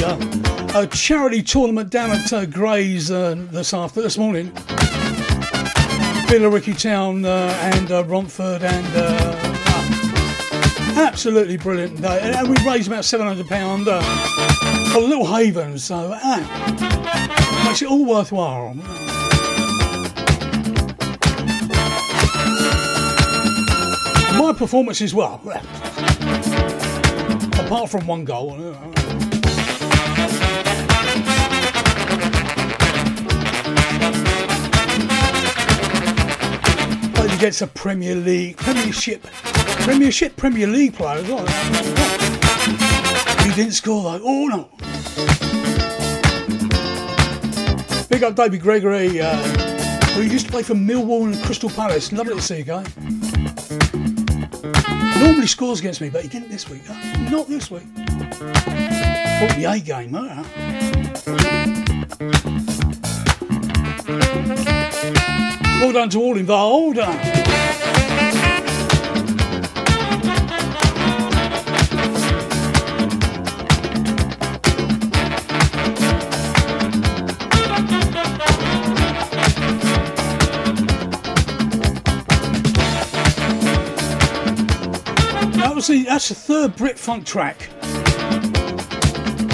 uh, 0.76 0.86
charity 0.88 1.42
tournament 1.42 1.90
down 1.90 2.12
at 2.12 2.34
uh, 2.34 2.46
Grays 2.46 3.10
uh, 3.10 3.34
this 3.50 3.74
after 3.74 4.02
this 4.02 4.18
morning. 4.18 4.52
Billericay 6.28 6.78
Town 6.78 7.24
uh, 7.24 7.58
and 7.74 7.90
Romford 8.10 8.64
and 8.64 8.86
ah, 8.98 9.48
absolutely 10.98 11.56
brilliant. 11.56 12.04
And, 12.04 12.50
we 12.50 12.58
raised 12.70 12.90
about 12.90 13.06
seven 13.06 13.26
hundred 13.26 13.48
pound 13.48 13.86
for 13.86 15.00
Little 15.00 15.34
Haven, 15.34 15.80
so 15.80 16.12
ah, 16.14 17.64
makes 17.66 17.82
it 17.82 17.88
all 17.88 18.04
worthwhile. 18.04 18.74
My 24.38 24.52
performances, 24.58 25.14
well, 25.14 25.40
apart 27.72 27.90
from 27.90 28.06
one 28.06 28.26
goal. 28.26 28.58
But 37.14 37.32
he 37.32 37.38
gets 37.38 37.62
a 37.62 37.68
Premier 37.68 38.16
League, 38.16 38.58
Premiership, 38.58 39.24
Premiership, 39.24 40.36
Premier 40.36 40.68
League 40.68 40.96
player 40.96 41.20
as 41.20 41.30
well. 41.30 41.48
He 43.46 43.54
didn't 43.54 43.72
score 43.72 44.04
though. 44.04 44.22
Oh 44.22 44.48
no. 44.48 44.70
Big 48.10 48.22
up 48.22 48.36
David 48.36 48.60
Gregory, 48.62 49.22
uh, 49.22 49.38
who 50.14 50.24
used 50.24 50.48
to 50.48 50.52
play 50.52 50.64
for 50.64 50.74
Millwall 50.74 51.34
and 51.34 51.42
Crystal 51.46 51.70
Palace. 51.70 52.12
Lovely 52.12 52.36
to 52.36 52.42
see 52.42 52.58
you, 52.58 52.64
guy. 52.66 52.84
Normally 55.22 55.48
scores 55.48 55.80
against 55.80 56.02
me, 56.02 56.10
but 56.10 56.22
he 56.22 56.28
didn't 56.28 56.50
this 56.50 56.68
week. 56.68 56.82
huh? 56.86 57.11
Not 57.32 57.48
this 57.48 57.72
week. 57.72 57.88
Brought 57.96 59.56
the 59.56 59.66
A 59.66 59.80
game, 59.80 60.12
huh? 60.12 60.44
Well 65.80 65.94
done 65.94 66.10
to 66.10 66.20
all 66.20 66.38
involved. 66.38 67.00
Was 85.82 85.88
the 85.88 86.04
that's 86.04 86.30
the 86.30 86.36
third 86.36 86.76
Brit 86.76 87.00
Funk 87.00 87.26
track 87.26 87.68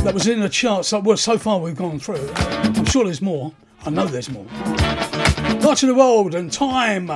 that 0.03 0.11
was 0.13 0.27
in 0.27 0.41
the 0.41 0.49
charts. 0.49 0.89
That 0.89 1.17
so 1.19 1.37
far 1.37 1.57
we've 1.59 1.73
gone 1.73 1.99
through. 1.99 2.29
I'm 2.35 2.83
sure 2.83 3.05
there's 3.05 3.21
more. 3.21 3.53
I 3.85 3.91
know 3.91 4.05
there's 4.07 4.29
more. 4.29 4.43
March 5.61 5.83
of 5.83 5.87
the 5.87 5.95
World 5.95 6.35
and 6.35 6.51
Time. 6.51 7.07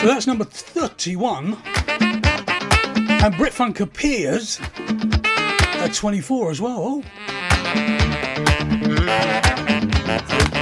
So 0.00 0.06
that's 0.06 0.26
number 0.26 0.44
31. 0.44 1.58
And 3.22 3.36
Brit 3.36 3.52
Funk 3.52 3.80
appears 3.80 4.58
at 5.80 5.94
24 5.94 6.50
as 6.50 6.60
well. 6.60 7.02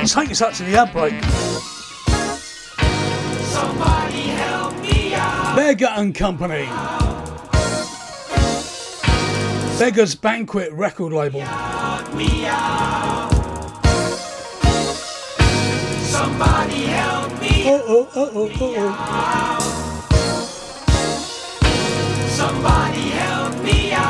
Take 0.06 0.30
us 0.30 0.40
up 0.40 0.54
to 0.54 0.62
the 0.62 0.78
outbreak. 0.78 1.12
Somebody 3.42 4.22
help 4.28 4.80
me 4.80 5.14
out. 5.14 5.56
Beggar 5.56 5.88
and 5.96 6.14
Company. 6.14 6.68
Beggar's 9.78 10.14
Banquet 10.14 10.72
record 10.72 11.12
label. 11.12 11.40
Somebody 16.04 16.82
help 16.86 17.40
me 17.40 17.64
oh, 17.66 17.82
oh, 17.86 18.08
oh, 18.14 18.30
oh, 18.34 18.50
oh, 18.60 18.74
oh, 18.76 18.88
out. 18.88 19.62
Somebody 22.30 23.00
help 23.10 23.62
me 23.64 23.92
out. 23.92 24.07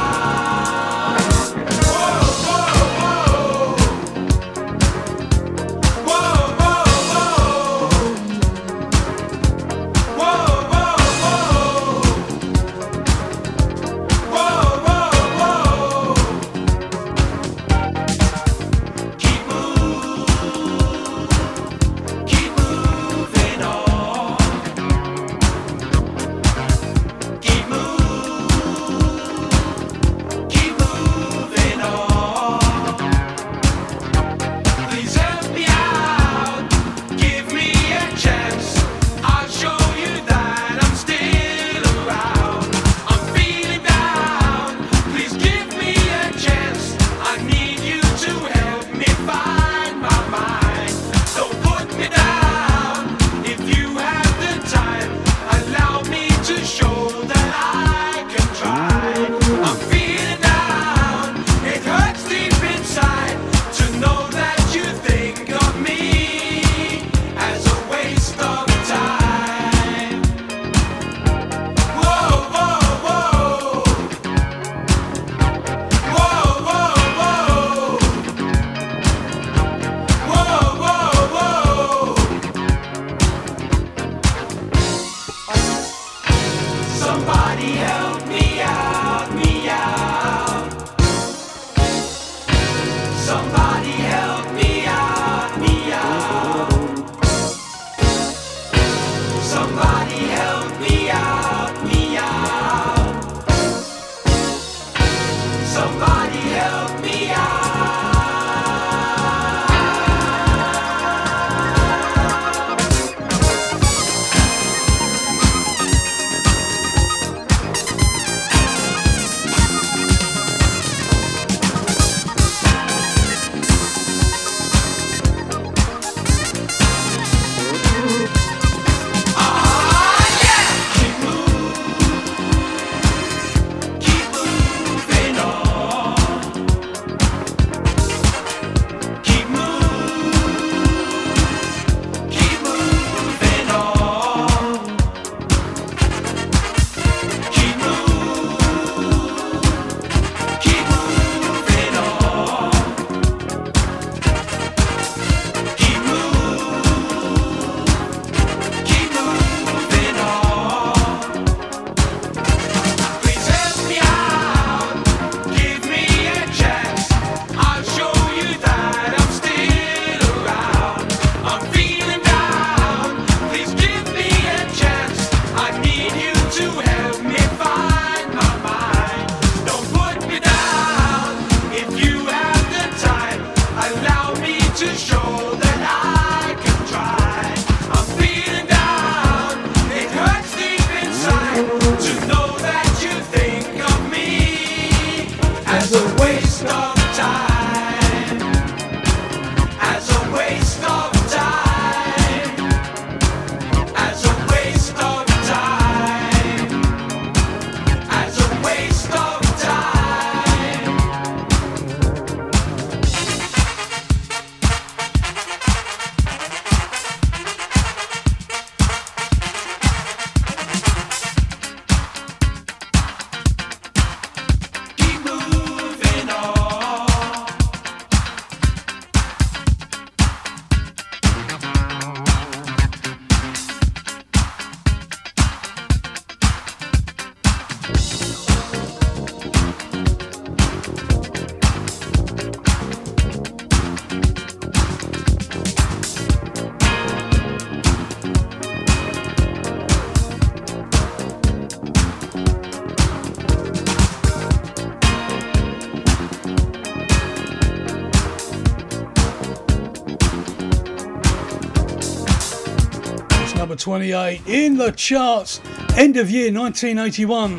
28 263.89 264.43
in 264.47 264.77
the 264.77 264.91
charts. 264.93 265.63
End 265.97 266.19
of 266.19 266.31
year 266.31 266.53
1981. 266.53 267.57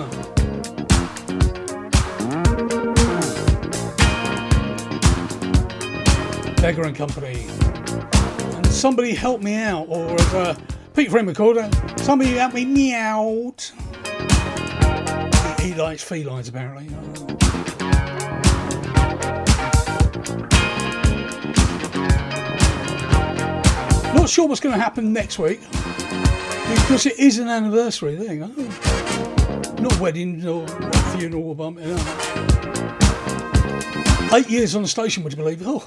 Beggar 6.57 6.83
and 6.83 6.95
Company. 6.95 7.47
And 8.57 8.67
somebody 8.67 9.15
help 9.15 9.41
me 9.41 9.55
out, 9.55 9.87
or 9.89 10.13
as 10.13 10.33
uh, 10.35 10.55
Pete 10.95 11.09
called 11.35 11.57
it, 11.57 11.99
somebody 12.01 12.33
help 12.33 12.53
me 12.53 12.63
meow. 12.63 13.55
He, 15.57 15.69
he 15.69 15.73
likes 15.73 16.03
felines 16.03 16.47
apparently. 16.47 16.89
Not 24.13 24.29
sure 24.29 24.47
what's 24.47 24.61
going 24.61 24.75
to 24.75 24.79
happen 24.79 25.11
next 25.11 25.39
week 25.39 25.61
because 26.75 27.05
it 27.05 27.17
is 27.19 27.37
an 27.39 27.47
anniversary 27.47 28.15
thing. 28.17 28.41
huh? 28.41 29.73
Not 29.81 29.97
wedding 29.99 30.45
or 30.47 30.67
funeral 31.17 31.49
or 31.49 31.55
bump. 31.55 31.79
You 31.79 31.87
know. 31.95 31.95
Eight 34.33 34.49
years 34.49 34.75
on 34.75 34.81
the 34.83 34.87
station, 34.87 35.23
would 35.23 35.33
you 35.33 35.37
believe? 35.37 35.61
Oh, 35.65 35.79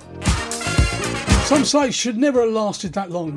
some 1.47 1.65
say 1.65 1.91
should 1.91 2.17
never 2.17 2.41
have 2.43 2.51
lasted 2.53 2.93
that 2.95 3.11
long. 3.11 3.37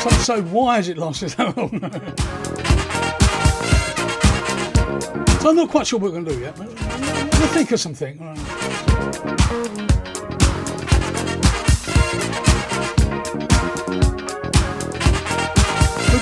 Some 0.00 0.12
say, 0.12 0.40
why 0.40 0.76
has 0.76 0.88
it 0.88 0.96
lasted 0.98 1.30
that 1.36 1.56
long? 1.56 1.70
so 5.40 5.48
I'm 5.50 5.56
not 5.56 5.70
quite 5.70 5.86
sure 5.86 5.98
what 5.98 6.12
we're 6.12 6.20
going 6.20 6.26
to 6.26 6.32
do 6.34 6.40
yet. 6.40 6.56
But 6.56 6.68
we'll 6.68 7.48
think 7.48 7.72
of 7.72 7.80
something. 7.80 8.18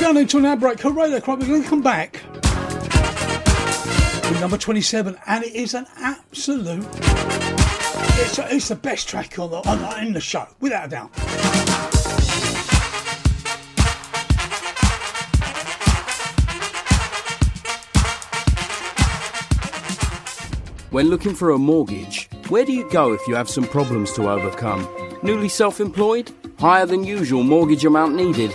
Going 0.09 0.23
into 0.23 0.39
an 0.39 0.47
ad 0.47 0.61
break. 0.61 0.81
Hooray, 0.81 1.11
they're 1.11 1.21
We're 1.27 1.37
going 1.37 1.63
to 1.63 1.69
come 1.69 1.83
back 1.83 2.15
with 4.25 4.41
number 4.41 4.57
27, 4.57 5.19
and 5.27 5.45
it 5.45 5.55
is 5.55 5.75
an 5.75 5.87
absolute. 5.99 6.87
It's, 8.17 8.39
it's 8.39 8.69
the 8.69 8.79
best 8.81 9.07
track 9.07 9.39
on 9.39 9.51
the, 9.51 9.57
on 9.69 9.83
the, 9.83 9.99
in 10.01 10.15
the 10.15 10.21
show, 10.21 10.47
without 10.61 10.87
a 10.87 10.89
doubt. 10.89 11.11
When 20.91 21.11
looking 21.11 21.35
for 21.35 21.51
a 21.51 21.59
mortgage, 21.59 22.31
where 22.49 22.65
do 22.65 22.73
you 22.73 22.89
go 22.89 23.13
if 23.13 23.21
you 23.29 23.35
have 23.35 23.51
some 23.51 23.65
problems 23.65 24.15
to 24.15 24.31
overcome? 24.31 24.89
Newly 25.23 25.51
self 25.51 25.81
employed? 25.83 26.33
Higher 26.59 26.87
than 26.87 27.05
usual 27.05 27.43
mortgage 27.43 27.85
amount 27.85 28.15
needed? 28.15 28.55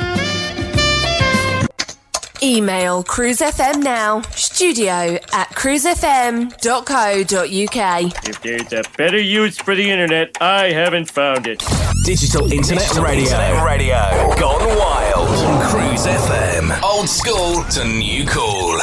Email 2.43 3.03
cruisefm 3.03 3.83
now, 3.83 4.21
studio 4.31 5.19
at 5.31 5.47
cruisefm.co.uk. 5.49 8.27
If 8.27 8.41
there's 8.41 8.73
a 8.73 8.81
better 8.97 9.19
use 9.19 9.59
for 9.59 9.75
the 9.75 9.87
internet, 9.87 10.35
I 10.41 10.71
haven't 10.71 11.11
found 11.11 11.45
it. 11.45 11.63
Digital 12.03 12.51
Internet 12.51 12.81
Digital 12.83 13.03
Radio. 13.03 13.23
Internet 13.25 13.63
Radio. 13.63 14.35
Gone 14.39 14.75
wild. 14.77 15.29
on 15.29 15.69
Cruise 15.69 16.07
FM. 16.07 16.81
Old 16.81 17.07
school 17.07 17.63
to 17.65 17.85
new 17.85 18.25
cool. 18.25 18.79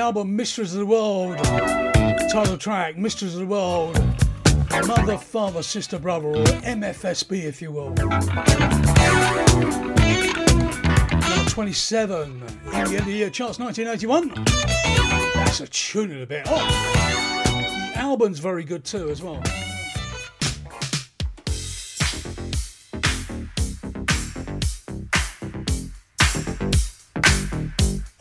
Album 0.00 0.34
Mysteries 0.34 0.72
of 0.72 0.80
the 0.80 0.86
World. 0.86 1.36
Title 2.32 2.56
track 2.56 2.96
Mysteries 2.96 3.34
of 3.34 3.40
the 3.40 3.46
World. 3.46 4.02
Mother, 4.86 5.18
father, 5.18 5.62
sister, 5.62 5.98
brother, 5.98 6.28
or 6.28 6.44
MFSB 6.44 7.44
if 7.44 7.60
you 7.60 7.70
will. 7.70 7.90
Number 11.10 11.50
27 11.50 12.30
in 12.30 12.38
the 12.38 12.76
end 12.76 12.94
of 12.94 13.04
the 13.04 13.12
year 13.12 13.28
charts 13.28 13.58
1981. 13.58 14.44
That's 15.34 15.60
a 15.60 15.66
tune 15.66 16.12
in 16.12 16.22
a 16.22 16.26
bit. 16.26 16.46
Oh, 16.46 17.90
the 17.92 17.98
album's 17.98 18.38
very 18.38 18.64
good 18.64 18.84
too 18.84 19.10
as 19.10 19.22
well. 19.22 19.42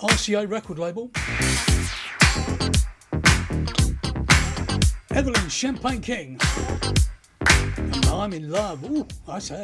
RCA 0.01 0.49
record 0.49 0.77
label. 0.77 1.09
Evelyn 5.49 5.77
Champagne 5.79 6.01
King. 6.01 6.39
I'm 8.11 8.33
in 8.33 8.51
love. 8.51 8.83
Ooh, 8.83 9.07
I 9.27 9.39
say. 9.39 9.63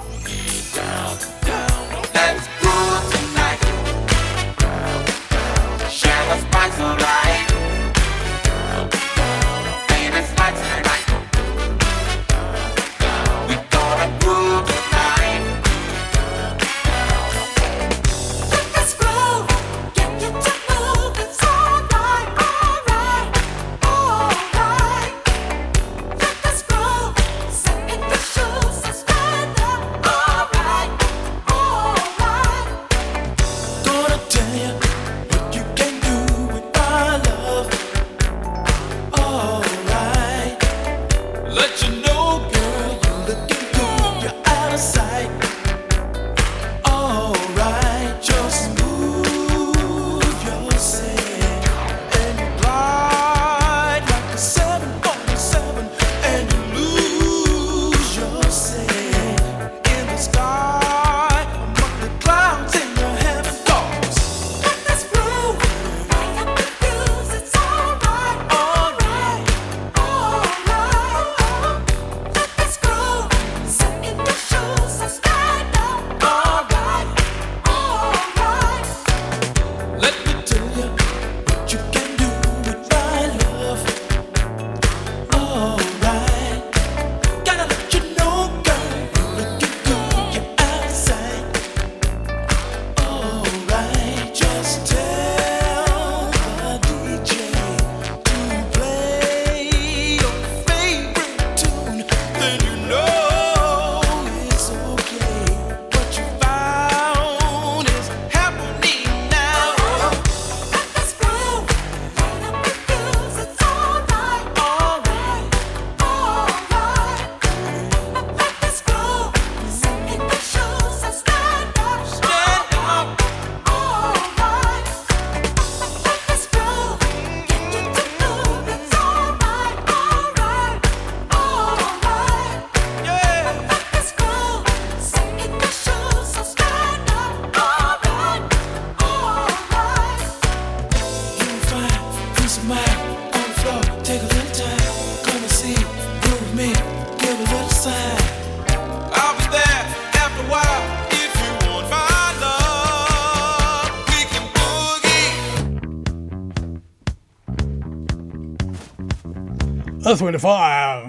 Earth, 160.21 160.25
Wind 160.25 160.41
& 160.41 160.41
Fire 160.41 161.07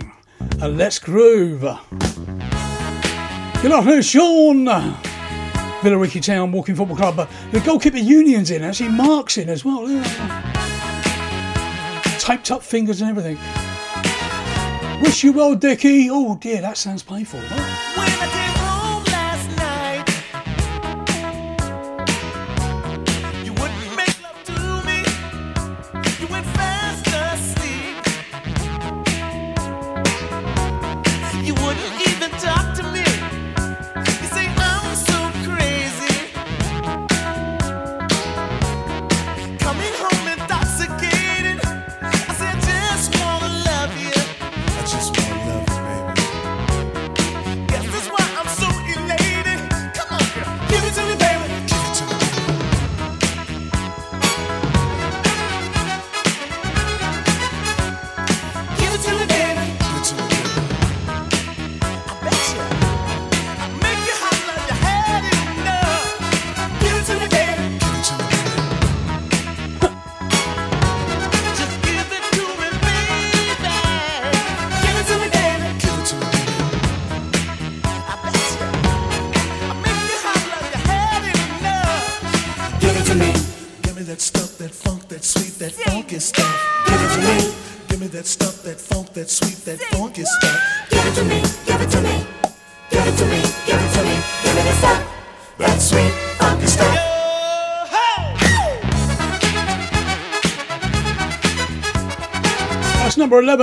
and 0.63 0.79
Let's 0.79 0.99
Groove. 0.99 1.61
Good 3.61 3.73
afternoon, 3.73 4.03
Sean. 4.03 4.65
Villa 5.83 5.99
Ricky 5.99 6.21
Town 6.21 6.51
Walking 6.53 6.75
Football 6.75 6.97
Club. 6.97 7.29
The 7.51 7.61
goalkeeper 7.61 7.99
union's 7.99 8.51
in, 8.51 8.63
actually, 8.63 8.89
Mark's 8.91 9.37
in 9.37 9.49
as 9.49 9.65
well. 9.65 9.89
Yeah. 9.91 10.03
Taped 12.19 12.51
up 12.51 12.63
fingers 12.63 13.01
and 13.03 13.11
everything. 13.11 13.39
Wish 15.03 15.25
you 15.25 15.33
well, 15.33 15.55
Dickie. 15.57 16.09
Oh 16.11 16.37
dear, 16.37 16.61
that 16.63 16.79
sounds 16.79 17.03
painful. 17.03 17.41
Huh? 17.43 18.42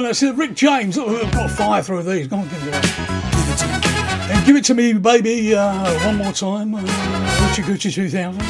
I 0.09 0.11
said, 0.13 0.39
Rick 0.39 0.55
James. 0.55 0.97
Oh, 0.97 1.23
I've 1.23 1.31
got 1.31 1.45
a 1.45 1.49
fire 1.49 1.83
through 1.83 2.01
these. 2.01 2.27
Go 2.27 2.37
on, 2.37 2.49
give 2.49 2.65
it, 2.65 2.73
and 2.73 4.43
give 4.43 4.55
it 4.55 4.63
to 4.65 4.73
me, 4.73 4.93
baby, 4.93 5.53
uh, 5.53 6.03
one 6.03 6.15
more 6.17 6.31
time. 6.31 6.73
Uh, 6.73 6.81
Gucci 6.81 7.63
Gucci 7.63 7.93
2000. 7.93 8.41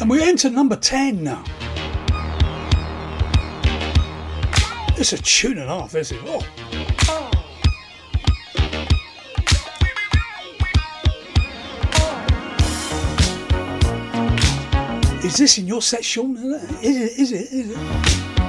And 0.00 0.08
we 0.08 0.22
enter 0.22 0.50
number 0.50 0.76
10 0.76 1.24
now. 1.24 1.42
It's 4.96 5.12
a 5.12 5.18
tune 5.18 5.58
and 5.58 5.68
a 5.68 5.80
half, 5.80 5.96
is 5.96 6.12
it? 6.12 6.20
Oh. 6.24 6.61
Is 15.24 15.36
this 15.36 15.58
in 15.58 15.68
your 15.68 15.80
Sean? 15.80 16.36
Is 16.82 16.96
it? 16.96 17.18
Is 17.18 17.32
it? 17.32 17.52
Is 17.52 17.70
it? 17.70 18.41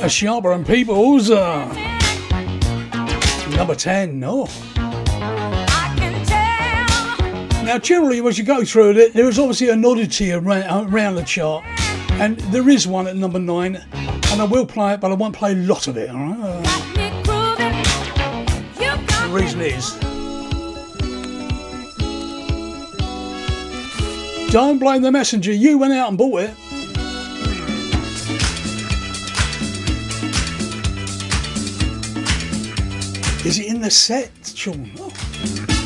A 0.00 0.08
Sharper 0.08 0.52
and 0.52 0.64
Peoples. 0.64 1.28
Uh, 1.30 1.66
number 3.56 3.74
10, 3.74 4.20
no. 4.20 4.48
Now, 7.64 7.78
generally, 7.78 8.24
as 8.26 8.38
you 8.38 8.44
go 8.44 8.64
through 8.64 8.92
it, 8.92 9.12
there 9.12 9.28
is 9.28 9.40
obviously 9.40 9.70
an 9.70 9.84
oddity 9.84 10.32
around, 10.32 10.94
around 10.94 11.16
the 11.16 11.24
chart, 11.24 11.64
and 12.12 12.38
there 12.52 12.68
is 12.68 12.86
one 12.86 13.08
at 13.08 13.16
number 13.16 13.40
nine, 13.40 13.84
and 13.92 14.40
I 14.40 14.44
will 14.44 14.64
play 14.66 14.94
it, 14.94 15.00
but 15.00 15.10
I 15.10 15.14
won't 15.14 15.34
play 15.34 15.52
a 15.52 15.56
lot 15.56 15.88
of 15.88 15.96
it. 15.96 16.10
All 16.10 16.16
right? 16.16 16.38
Uh, 16.38 17.66
the 19.26 19.32
reason 19.32 19.60
is, 19.60 19.92
don't 24.52 24.78
blame 24.78 25.02
the 25.02 25.10
messenger. 25.10 25.52
You 25.52 25.76
went 25.76 25.92
out 25.92 26.08
and 26.08 26.16
bought 26.16 26.42
it. 26.42 26.54
In 33.78 33.82
the 33.82 33.90
set, 33.90 34.32
Sean? 34.56 35.77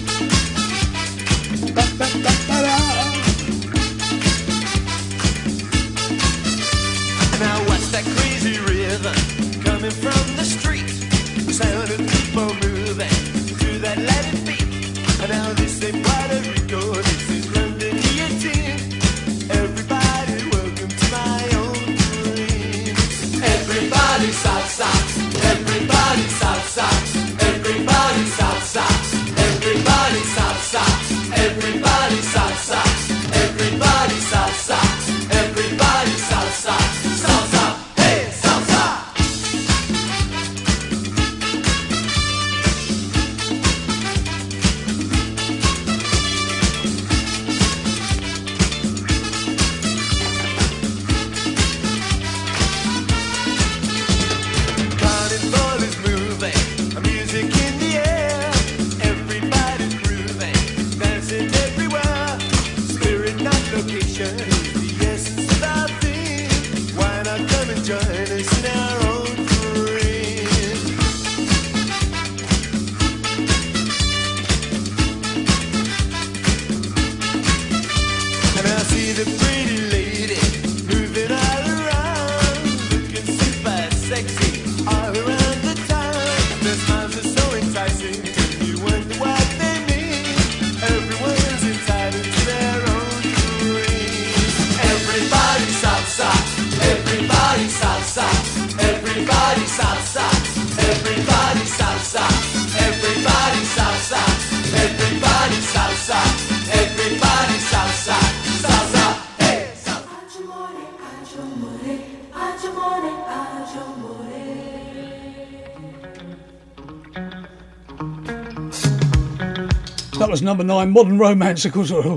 was 120.32 120.40
number 120.40 120.64
nine, 120.64 120.90
Modern 120.90 121.18
Romance, 121.18 121.66
of 121.66 121.74
course. 121.74 121.92
I'll 121.92 122.16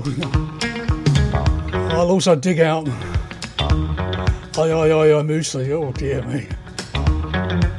also 2.10 2.34
dig 2.34 2.60
out. 2.60 2.88
Aye, 3.58 4.72
aye, 4.72 4.90
aye, 4.90 5.12
aye, 5.12 5.22
Moosey. 5.22 5.68
Oh, 5.68 5.92
dear 5.92 6.22
me. 6.22 6.48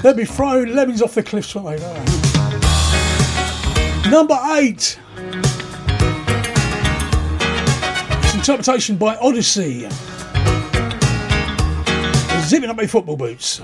let 0.04 0.16
me 0.16 0.26
throw 0.26 0.62
lemons 0.62 1.02
off 1.02 1.16
the 1.16 1.24
cliffs, 1.24 1.56
wouldn't 1.56 1.82
they? 4.04 4.10
Number 4.12 4.38
eight. 4.60 5.00
It's 8.22 8.36
interpretation 8.36 8.98
by 8.98 9.16
Odyssey. 9.16 9.90
Zipping 12.42 12.70
up 12.70 12.78
my 12.78 12.86
football 12.86 13.18
boots. 13.18 13.60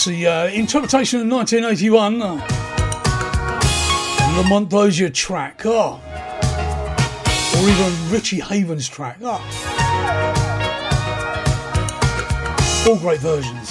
us 0.00 0.06
the 0.06 0.26
uh, 0.26 0.46
interpretation 0.48 1.20
of 1.20 1.26
1981, 1.26 2.22
uh, 2.22 2.36
Lamont 4.36 4.70
track, 5.14 5.62
oh. 5.66 6.00
or 7.56 7.68
even 7.68 8.10
Richie 8.10 8.40
Havens 8.40 8.88
track. 8.88 9.18
Oh. 9.22 9.40
All 12.88 12.96
great 12.98 13.20
versions. 13.20 13.70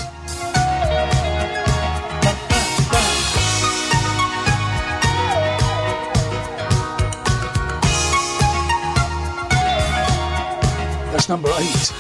That's 11.12 11.28
number 11.28 11.50
eight. 11.58 11.99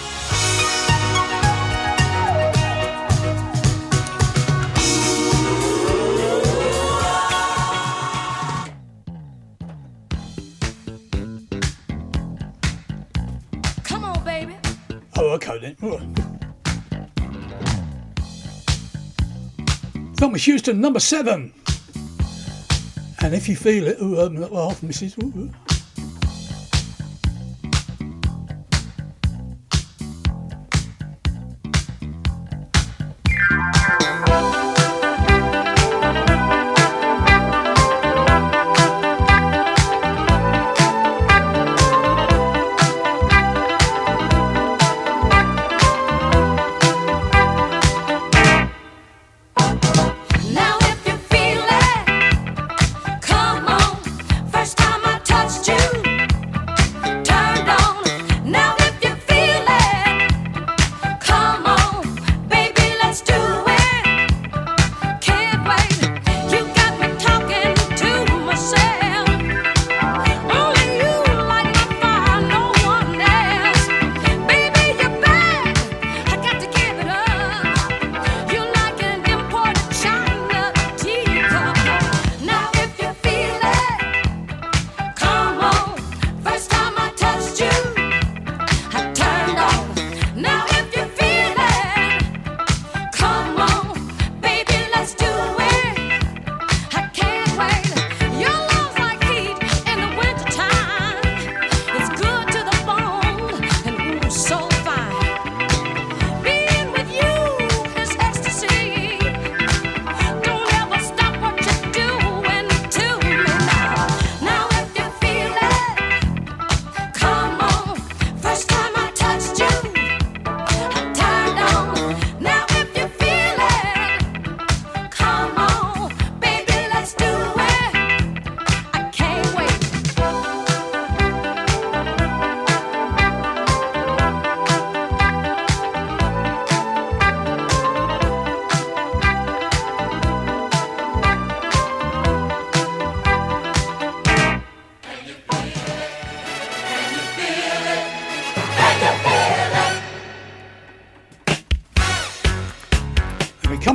Thelma 20.39 20.53
Houston, 20.53 20.79
number 20.79 21.01
seven. 21.01 21.51
And 23.21 23.35
if 23.35 23.49
you 23.49 23.57
feel 23.57 23.87
it, 23.87 23.97
ooh, 24.01 24.21
um, 24.21 24.35
laugh, 24.35 24.79
Mrs. 24.79 25.21
Ooh, 25.21 25.37
ooh. 25.37 25.68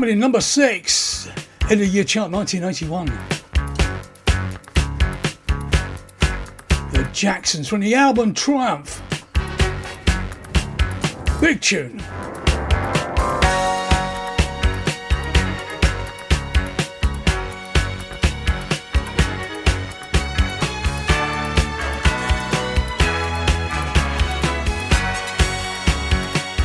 Coming 0.04 0.16
in 0.16 0.20
number 0.20 0.42
six 0.42 1.30
in 1.70 1.78
the 1.78 1.86
year 1.86 2.04
chart 2.04 2.30
1981. 2.30 3.06
The 6.92 7.08
Jacksons 7.14 7.66
from 7.66 7.80
the 7.80 7.94
album 7.94 8.34
Triumph. 8.34 9.00
Big 11.40 11.62
tune. 11.62 12.02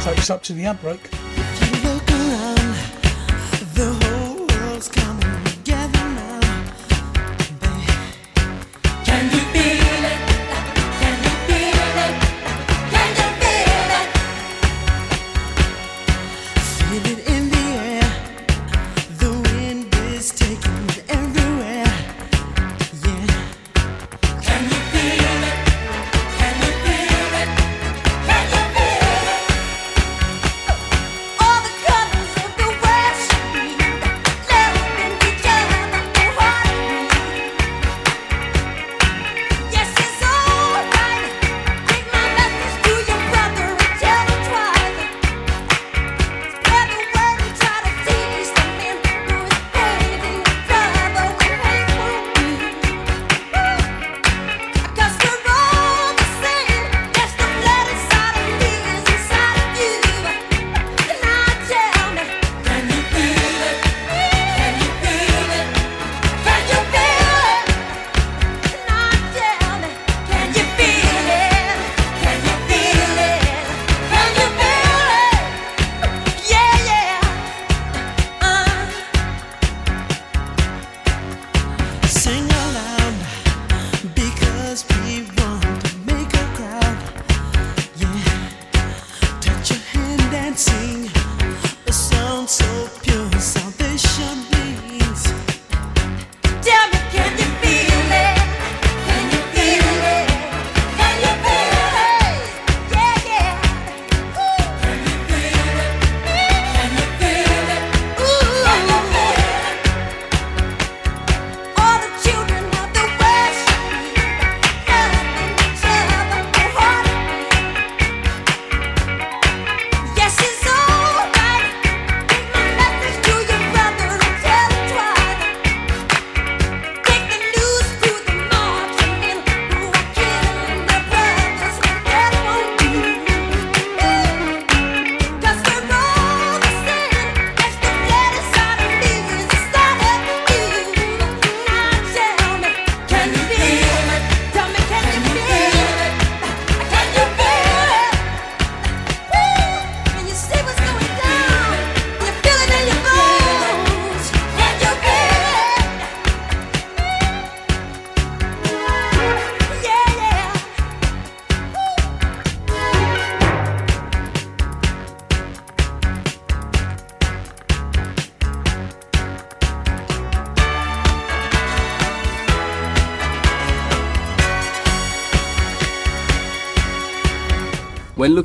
Take 0.03 0.19
us 0.19 0.29
up 0.29 0.43
to 0.43 0.51
the 0.51 0.65
ad 0.65 0.81
break. 0.81 1.18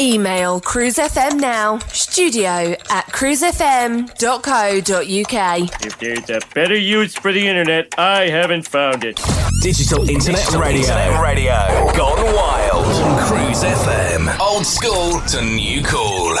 Email 0.00 0.60
cruisefm 0.60 1.38
now, 1.38 1.78
studio 1.92 2.74
at 2.90 3.06
cruisefm.co.uk. 3.06 5.84
If 5.86 5.98
there's 5.98 6.30
a 6.30 6.40
better 6.54 6.76
use 6.76 7.14
for 7.14 7.32
the 7.32 7.46
internet, 7.46 7.94
I 7.96 8.28
haven't 8.28 8.66
found 8.66 9.04
it. 9.04 9.20
Digital 9.62 10.08
Internet 10.08 10.40
Digital 10.40 10.60
Radio. 10.60 10.80
Internet 10.80 11.22
Radio. 11.22 11.92
Gone 11.96 12.24
wild. 12.34 12.84
Cruise 13.28 13.62
FM. 13.62 14.36
Old 14.40 14.66
school 14.66 15.20
to 15.28 15.42
new 15.42 15.82
cool. 15.84 16.34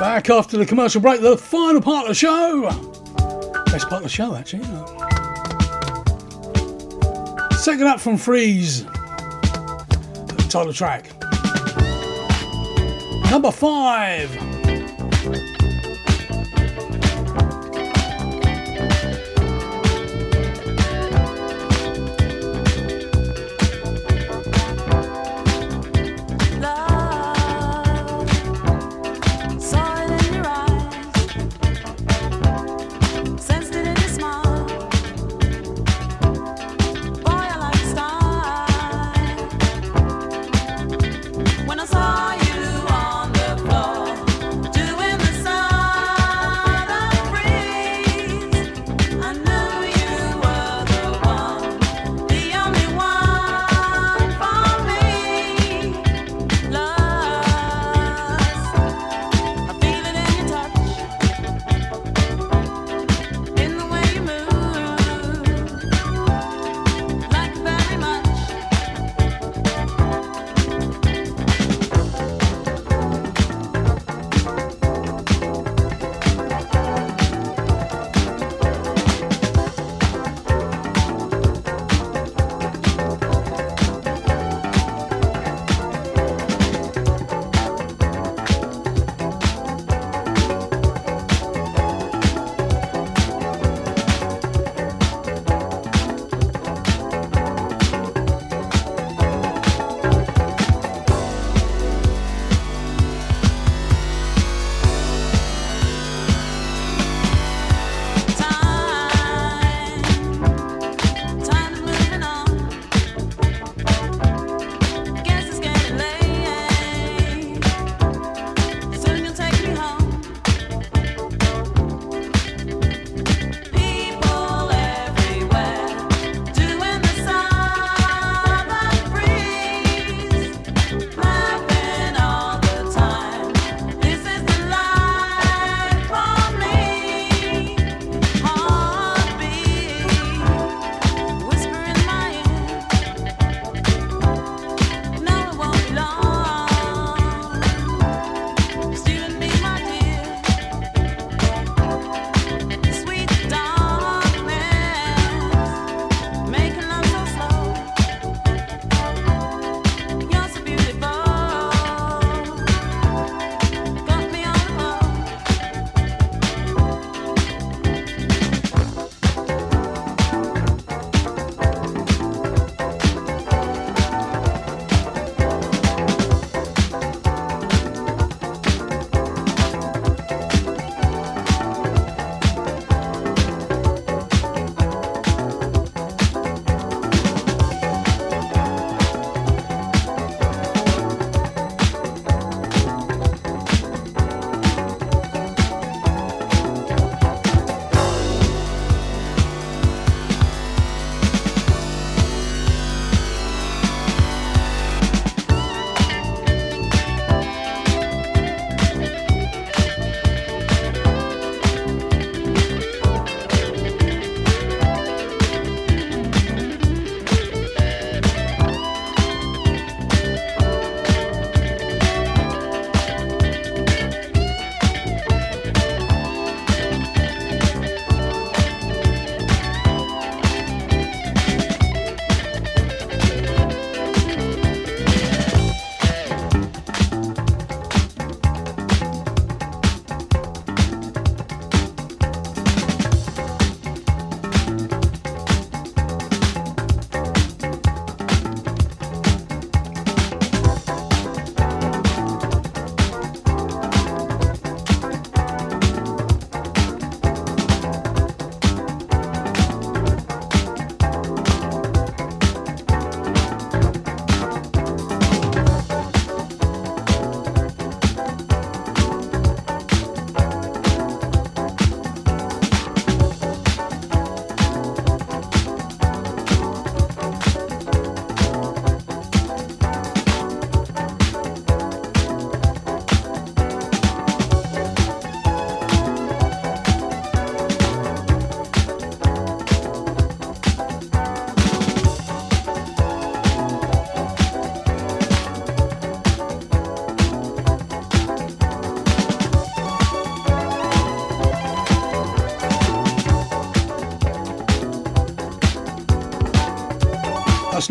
Back 0.00 0.30
after 0.30 0.56
the 0.56 0.66
commercial 0.66 1.00
break, 1.00 1.20
the 1.20 1.36
final 1.36 1.80
part 1.82 2.04
of 2.04 2.08
the 2.08 2.14
show. 2.14 2.62
Best 3.66 3.88
part 3.88 4.00
of 4.00 4.04
the 4.04 4.08
show, 4.08 4.34
actually. 4.34 4.64
Second 7.58 7.86
up 7.88 8.00
from 8.00 8.16
Freeez. 8.16 8.86
Title 10.48 10.72
track. 10.72 11.06
Number 13.30 13.50
five. 13.50 14.45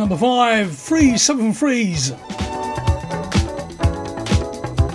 Number 0.06 0.18
five. 0.18 0.68
Freeez, 0.68 1.18
Southern 1.18 1.52
Freeez. 1.52 2.12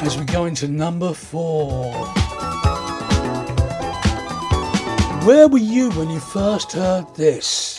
As 0.05 0.16
we 0.16 0.24
go 0.24 0.45
into 0.45 0.69
number 0.69 1.12
four. 1.12 1.93
Where 5.27 5.49
were 5.49 5.59
you 5.59 5.91
when 5.91 6.11
you 6.11 6.20
first 6.20 6.70
heard 6.70 7.12
this? 7.16 7.69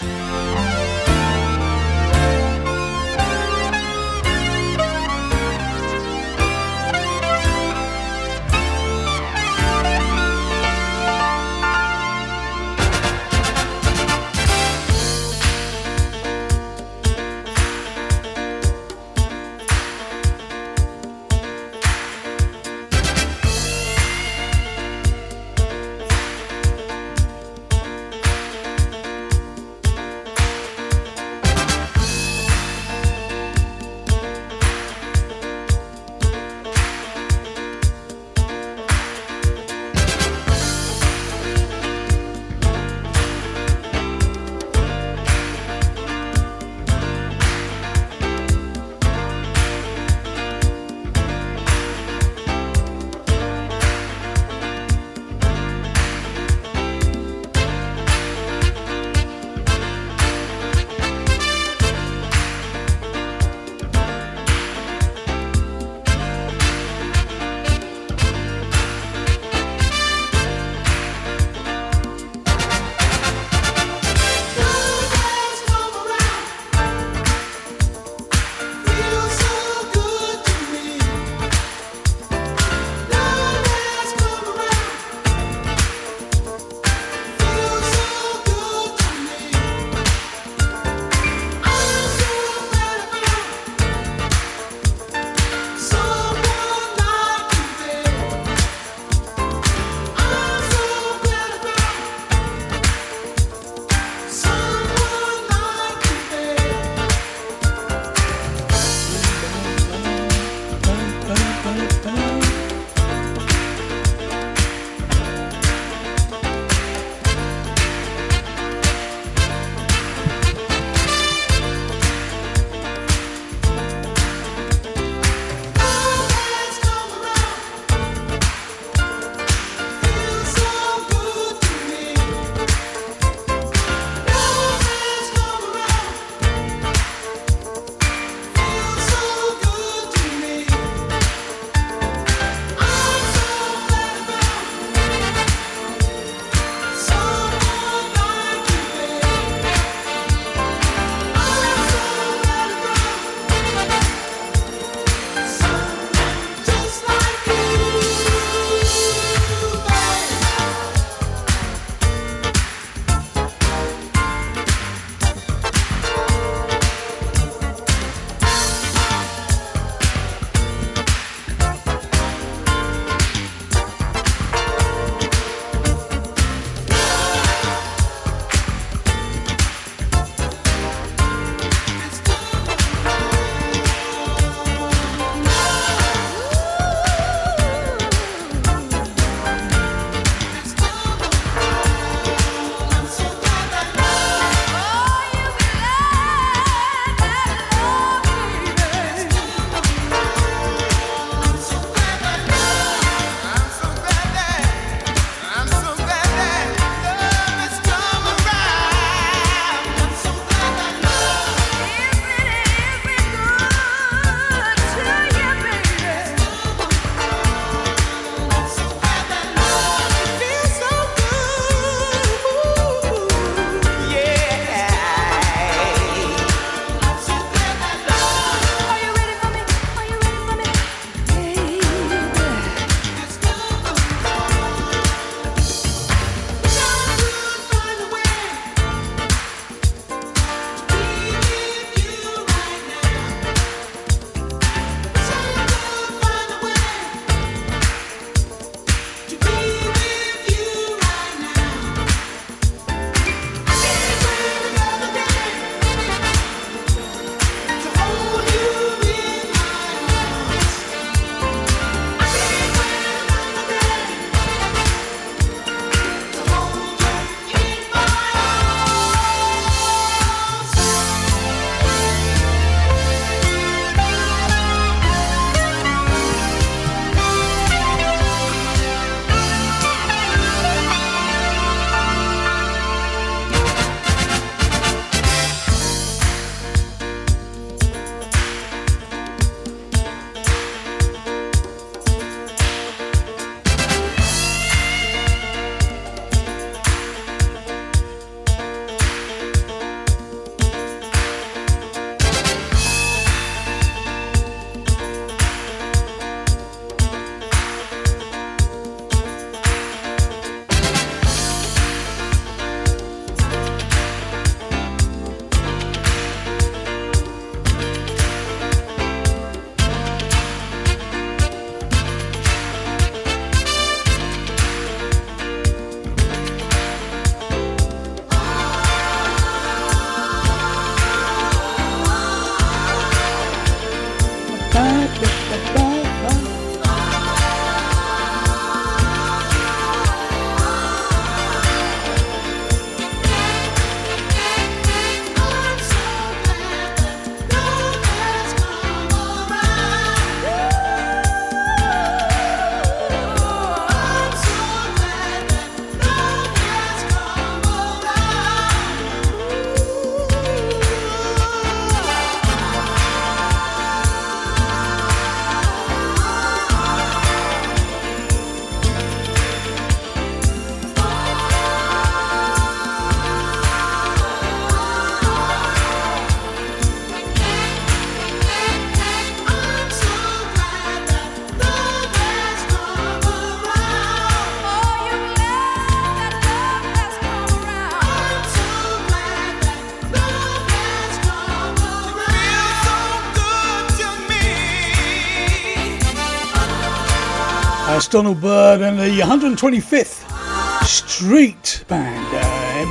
Donald 398.11 398.41
Byrd 398.41 398.81
and 398.81 398.99
the 398.99 399.21
125th 399.21 400.85
Street 400.85 401.85
Band, 401.87 402.27
uh, 402.35 402.41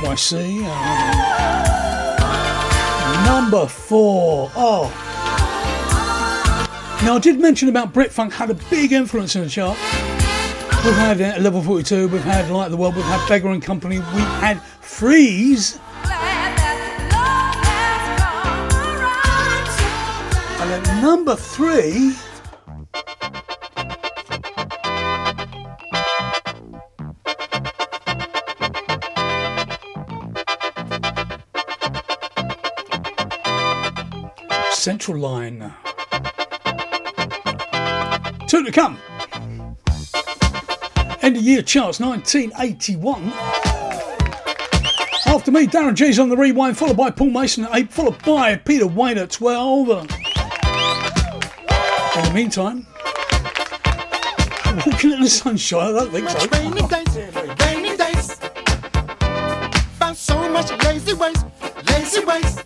NYC. 0.01 0.63
Uh, 2.17 3.23
number 3.23 3.67
four. 3.67 4.49
Oh. 4.55 4.89
Now, 7.03 7.17
I 7.17 7.19
did 7.19 7.39
mention 7.39 7.69
about 7.69 7.93
Brit 7.93 8.11
Funk 8.11 8.33
had 8.33 8.49
a 8.49 8.55
big 8.71 8.93
influence 8.93 9.35
in 9.35 9.43
the 9.43 9.49
chart. 9.49 9.77
We've 10.83 10.95
had 10.95 11.21
uh, 11.21 11.39
Level 11.39 11.61
42, 11.61 12.07
we've 12.07 12.23
had 12.23 12.49
Light 12.49 12.71
the 12.71 12.77
World, 12.77 12.95
we've 12.95 13.05
had 13.05 13.23
Beggar 13.29 13.49
and 13.49 13.61
Company, 13.61 13.99
we've 13.99 14.25
had 14.41 14.57
Freeez. 14.81 15.79
And 20.61 20.71
at 20.71 21.01
number 21.03 21.35
three, 21.35 22.15
End 41.61 41.67
charts 41.67 41.99
1981. 41.99 43.31
After 45.27 45.51
me, 45.51 45.67
Darren 45.67 45.93
G's 45.93 46.17
on 46.17 46.29
the 46.29 46.35
rewind, 46.35 46.75
followed 46.75 46.97
by 46.97 47.11
Paul 47.11 47.29
Mason 47.29 47.65
at 47.65 47.75
8, 47.75 47.91
followed 47.91 48.23
by 48.23 48.55
Peter 48.55 48.87
Wayne 48.87 49.19
at 49.19 49.29
12. 49.29 49.89
Uh, 49.91 49.99
in 52.17 52.25
the 52.25 52.31
meantime, 52.33 52.87
walking 54.87 55.11
in 55.11 55.21
the 55.21 55.29
sunshine, 55.29 55.89
I 55.89 55.91
don't 55.91 56.11
think 56.11 56.29
so. 56.29 56.47
Rainy 56.47 56.81
days, 56.87 57.15
rainy 57.59 57.95
days. 57.95 58.39
Found 59.99 60.17
so 60.17 60.49
much 60.49 60.71
lazy 60.83 61.13
ways, 61.13 61.45
lazy 61.91 62.25
ways. 62.25 62.57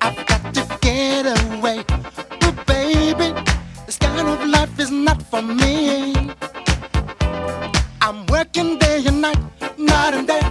I've 0.00 0.26
got 0.26 0.54
to 0.54 0.78
get 0.80 1.26
away. 1.58 1.84
But 2.40 2.66
baby, 2.66 3.38
this 3.84 3.98
kind 3.98 4.26
of 4.26 4.48
life 4.48 4.80
is 4.80 4.90
not 4.90 5.22
for 5.24 5.42
me. 5.42 6.30
Working 8.40 8.78
day 8.78 9.04
and 9.04 9.20
night, 9.20 9.38
night 9.76 10.14
and 10.14 10.26
day. 10.26 10.49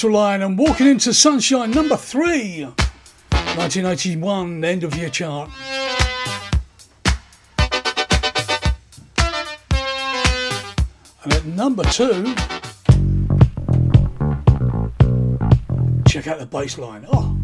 Central 0.00 0.18
Line 0.18 0.40
and 0.40 0.56
Walking 0.56 0.86
into 0.86 1.12
Sunshine, 1.12 1.72
number 1.72 1.94
three, 1.94 2.64
1981, 2.64 4.64
end 4.64 4.82
of 4.82 4.94
year 4.94 5.10
chart. 5.10 5.50
And 11.22 11.34
at 11.34 11.44
number 11.44 11.84
two, 11.84 12.34
check 16.08 16.28
out 16.28 16.38
the 16.38 16.48
bass 16.50 16.78
line. 16.78 17.04
Oh. 17.12 17.36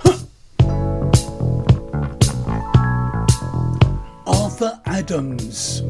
Huh. 0.00 0.18
Arthur 4.26 4.80
Adams. 4.84 5.82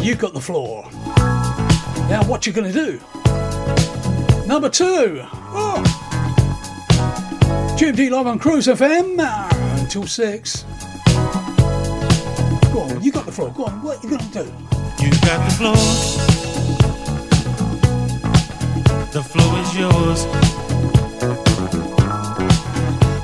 And 0.00 0.08
you 0.08 0.14
got 0.14 0.32
the 0.32 0.40
floor. 0.40 0.88
Now, 2.08 2.22
what 2.26 2.46
you 2.46 2.54
gonna 2.54 2.72
do? 2.72 2.98
Number 4.46 4.70
two. 4.70 5.20
Oh. 5.52 5.82
GMD 7.78 8.10
live 8.10 8.26
on 8.26 8.38
Cruise 8.38 8.66
FM 8.66 9.18
uh, 9.18 9.50
until 9.78 10.06
six. 10.06 10.62
Go 12.72 12.80
on, 12.80 13.02
you 13.02 13.12
got 13.12 13.26
the 13.26 13.32
floor. 13.32 13.52
Go 13.54 13.66
on, 13.66 13.82
what 13.82 14.02
you 14.02 14.08
gonna 14.08 14.24
do? 14.32 14.50
You 15.04 15.10
got 15.20 15.44
the 15.44 15.54
floor. 15.58 15.76
The 19.12 19.22
floor 19.22 19.58
is 19.60 19.76
yours. 19.76 20.24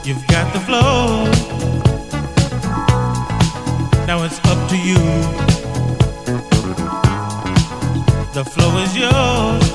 You've 0.07 0.27
got 0.27 0.53
the 0.53 0.61
floor. 0.61 1.25
Now 4.07 4.25
it's 4.25 4.39
up 4.45 4.69
to 4.69 4.77
you. 4.77 5.46
The 8.37 8.45
floor 8.45 8.83
is 8.83 8.95
yours. 8.95 9.66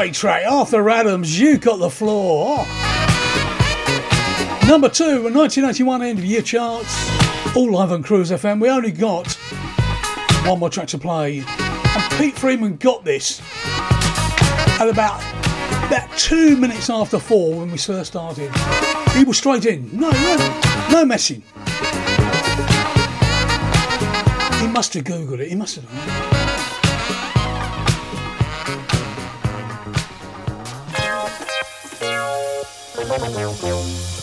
great 0.00 0.14
track. 0.14 0.46
Arthur 0.50 0.88
Adams, 0.88 1.38
You 1.38 1.58
Got 1.58 1.78
the 1.78 1.90
Floor. 1.90 2.56
Number 4.66 4.88
two, 4.88 5.26
a 5.26 5.30
1991 5.30 6.00
end 6.00 6.18
of 6.18 6.24
year 6.24 6.40
charts. 6.40 6.88
All 7.54 7.70
live 7.70 7.92
on 7.92 8.02
Cruise 8.02 8.30
FM. 8.30 8.62
We 8.62 8.70
only 8.70 8.92
got 8.92 9.30
one 10.46 10.58
more 10.58 10.70
track 10.70 10.88
to 10.88 10.98
play. 10.98 11.44
And 11.46 12.12
Pete 12.12 12.34
Freeman 12.34 12.78
got 12.78 13.04
this 13.04 13.42
at 14.80 14.88
about, 14.88 15.20
about 15.84 16.10
two 16.16 16.56
minutes 16.56 16.88
after 16.88 17.18
four 17.18 17.58
when 17.58 17.70
we 17.70 17.76
first 17.76 18.12
started. 18.12 18.50
He 19.14 19.24
was 19.24 19.36
straight 19.36 19.66
in. 19.66 19.90
No, 19.92 20.10
no, 20.10 20.60
no 20.90 21.04
messing. 21.04 21.42
He 24.62 24.66
must 24.66 24.94
have 24.94 25.04
Googled 25.04 25.40
it. 25.40 25.50
He 25.50 25.56
must 25.56 25.74
have 25.76 25.84
done 25.84 26.24
it. 26.24 26.29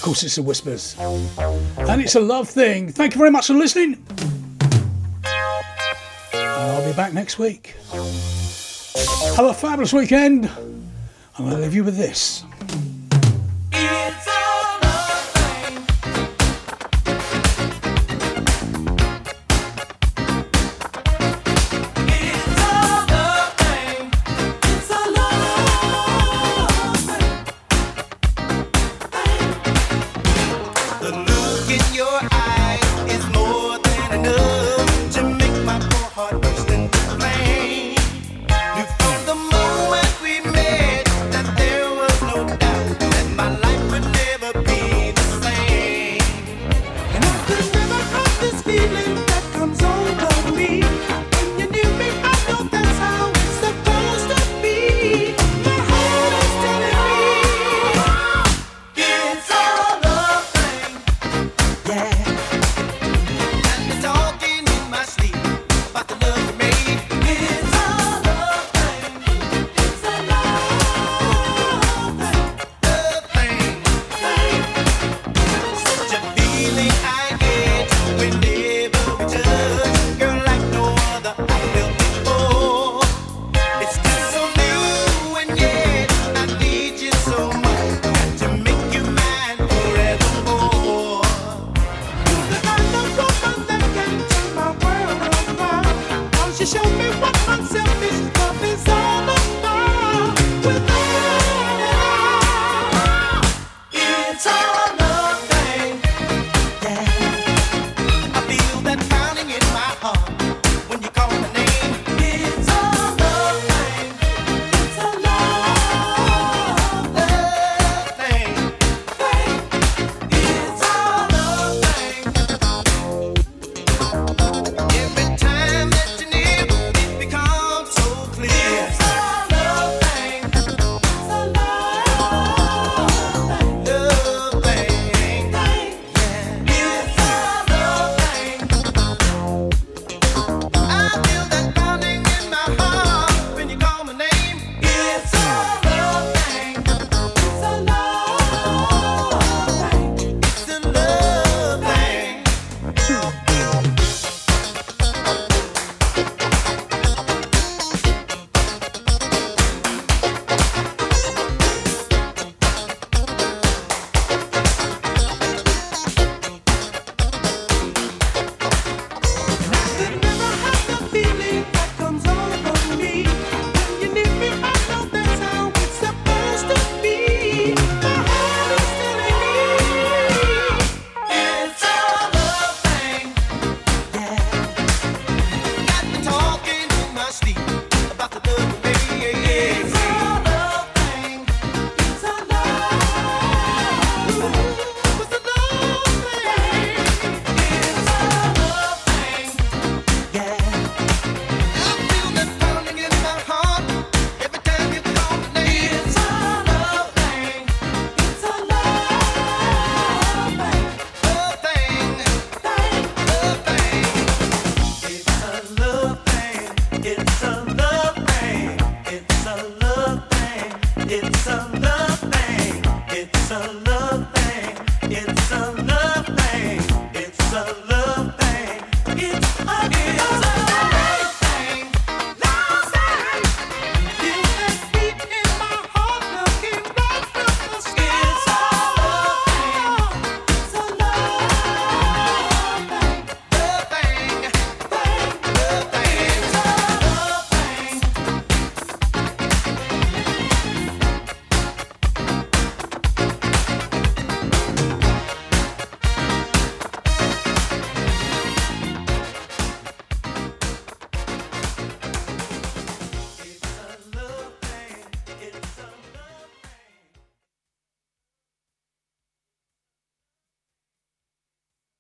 course, 0.08 0.24
it's 0.24 0.36
the 0.36 0.42
Whispers. 0.42 0.96
And 1.00 2.02
it's 2.02 2.16
a 2.16 2.22
love 2.22 2.48
thing. 2.48 2.90
Thank 2.90 3.14
you 3.14 3.20
very 3.20 3.30
much 3.30 3.48
for 3.48 3.54
listening. 3.54 4.02
I'll 6.34 6.90
be 6.90 6.96
back 6.96 7.12
next 7.12 7.38
week. 7.38 7.76
Have 7.92 9.46
a 9.46 9.54
fabulous 9.54 9.92
weekend. 9.92 10.50
I'm 11.38 11.44
going 11.46 11.52
to 11.52 11.58
leave 11.58 11.76
you 11.76 11.84
with 11.84 11.98
this. 11.98 12.37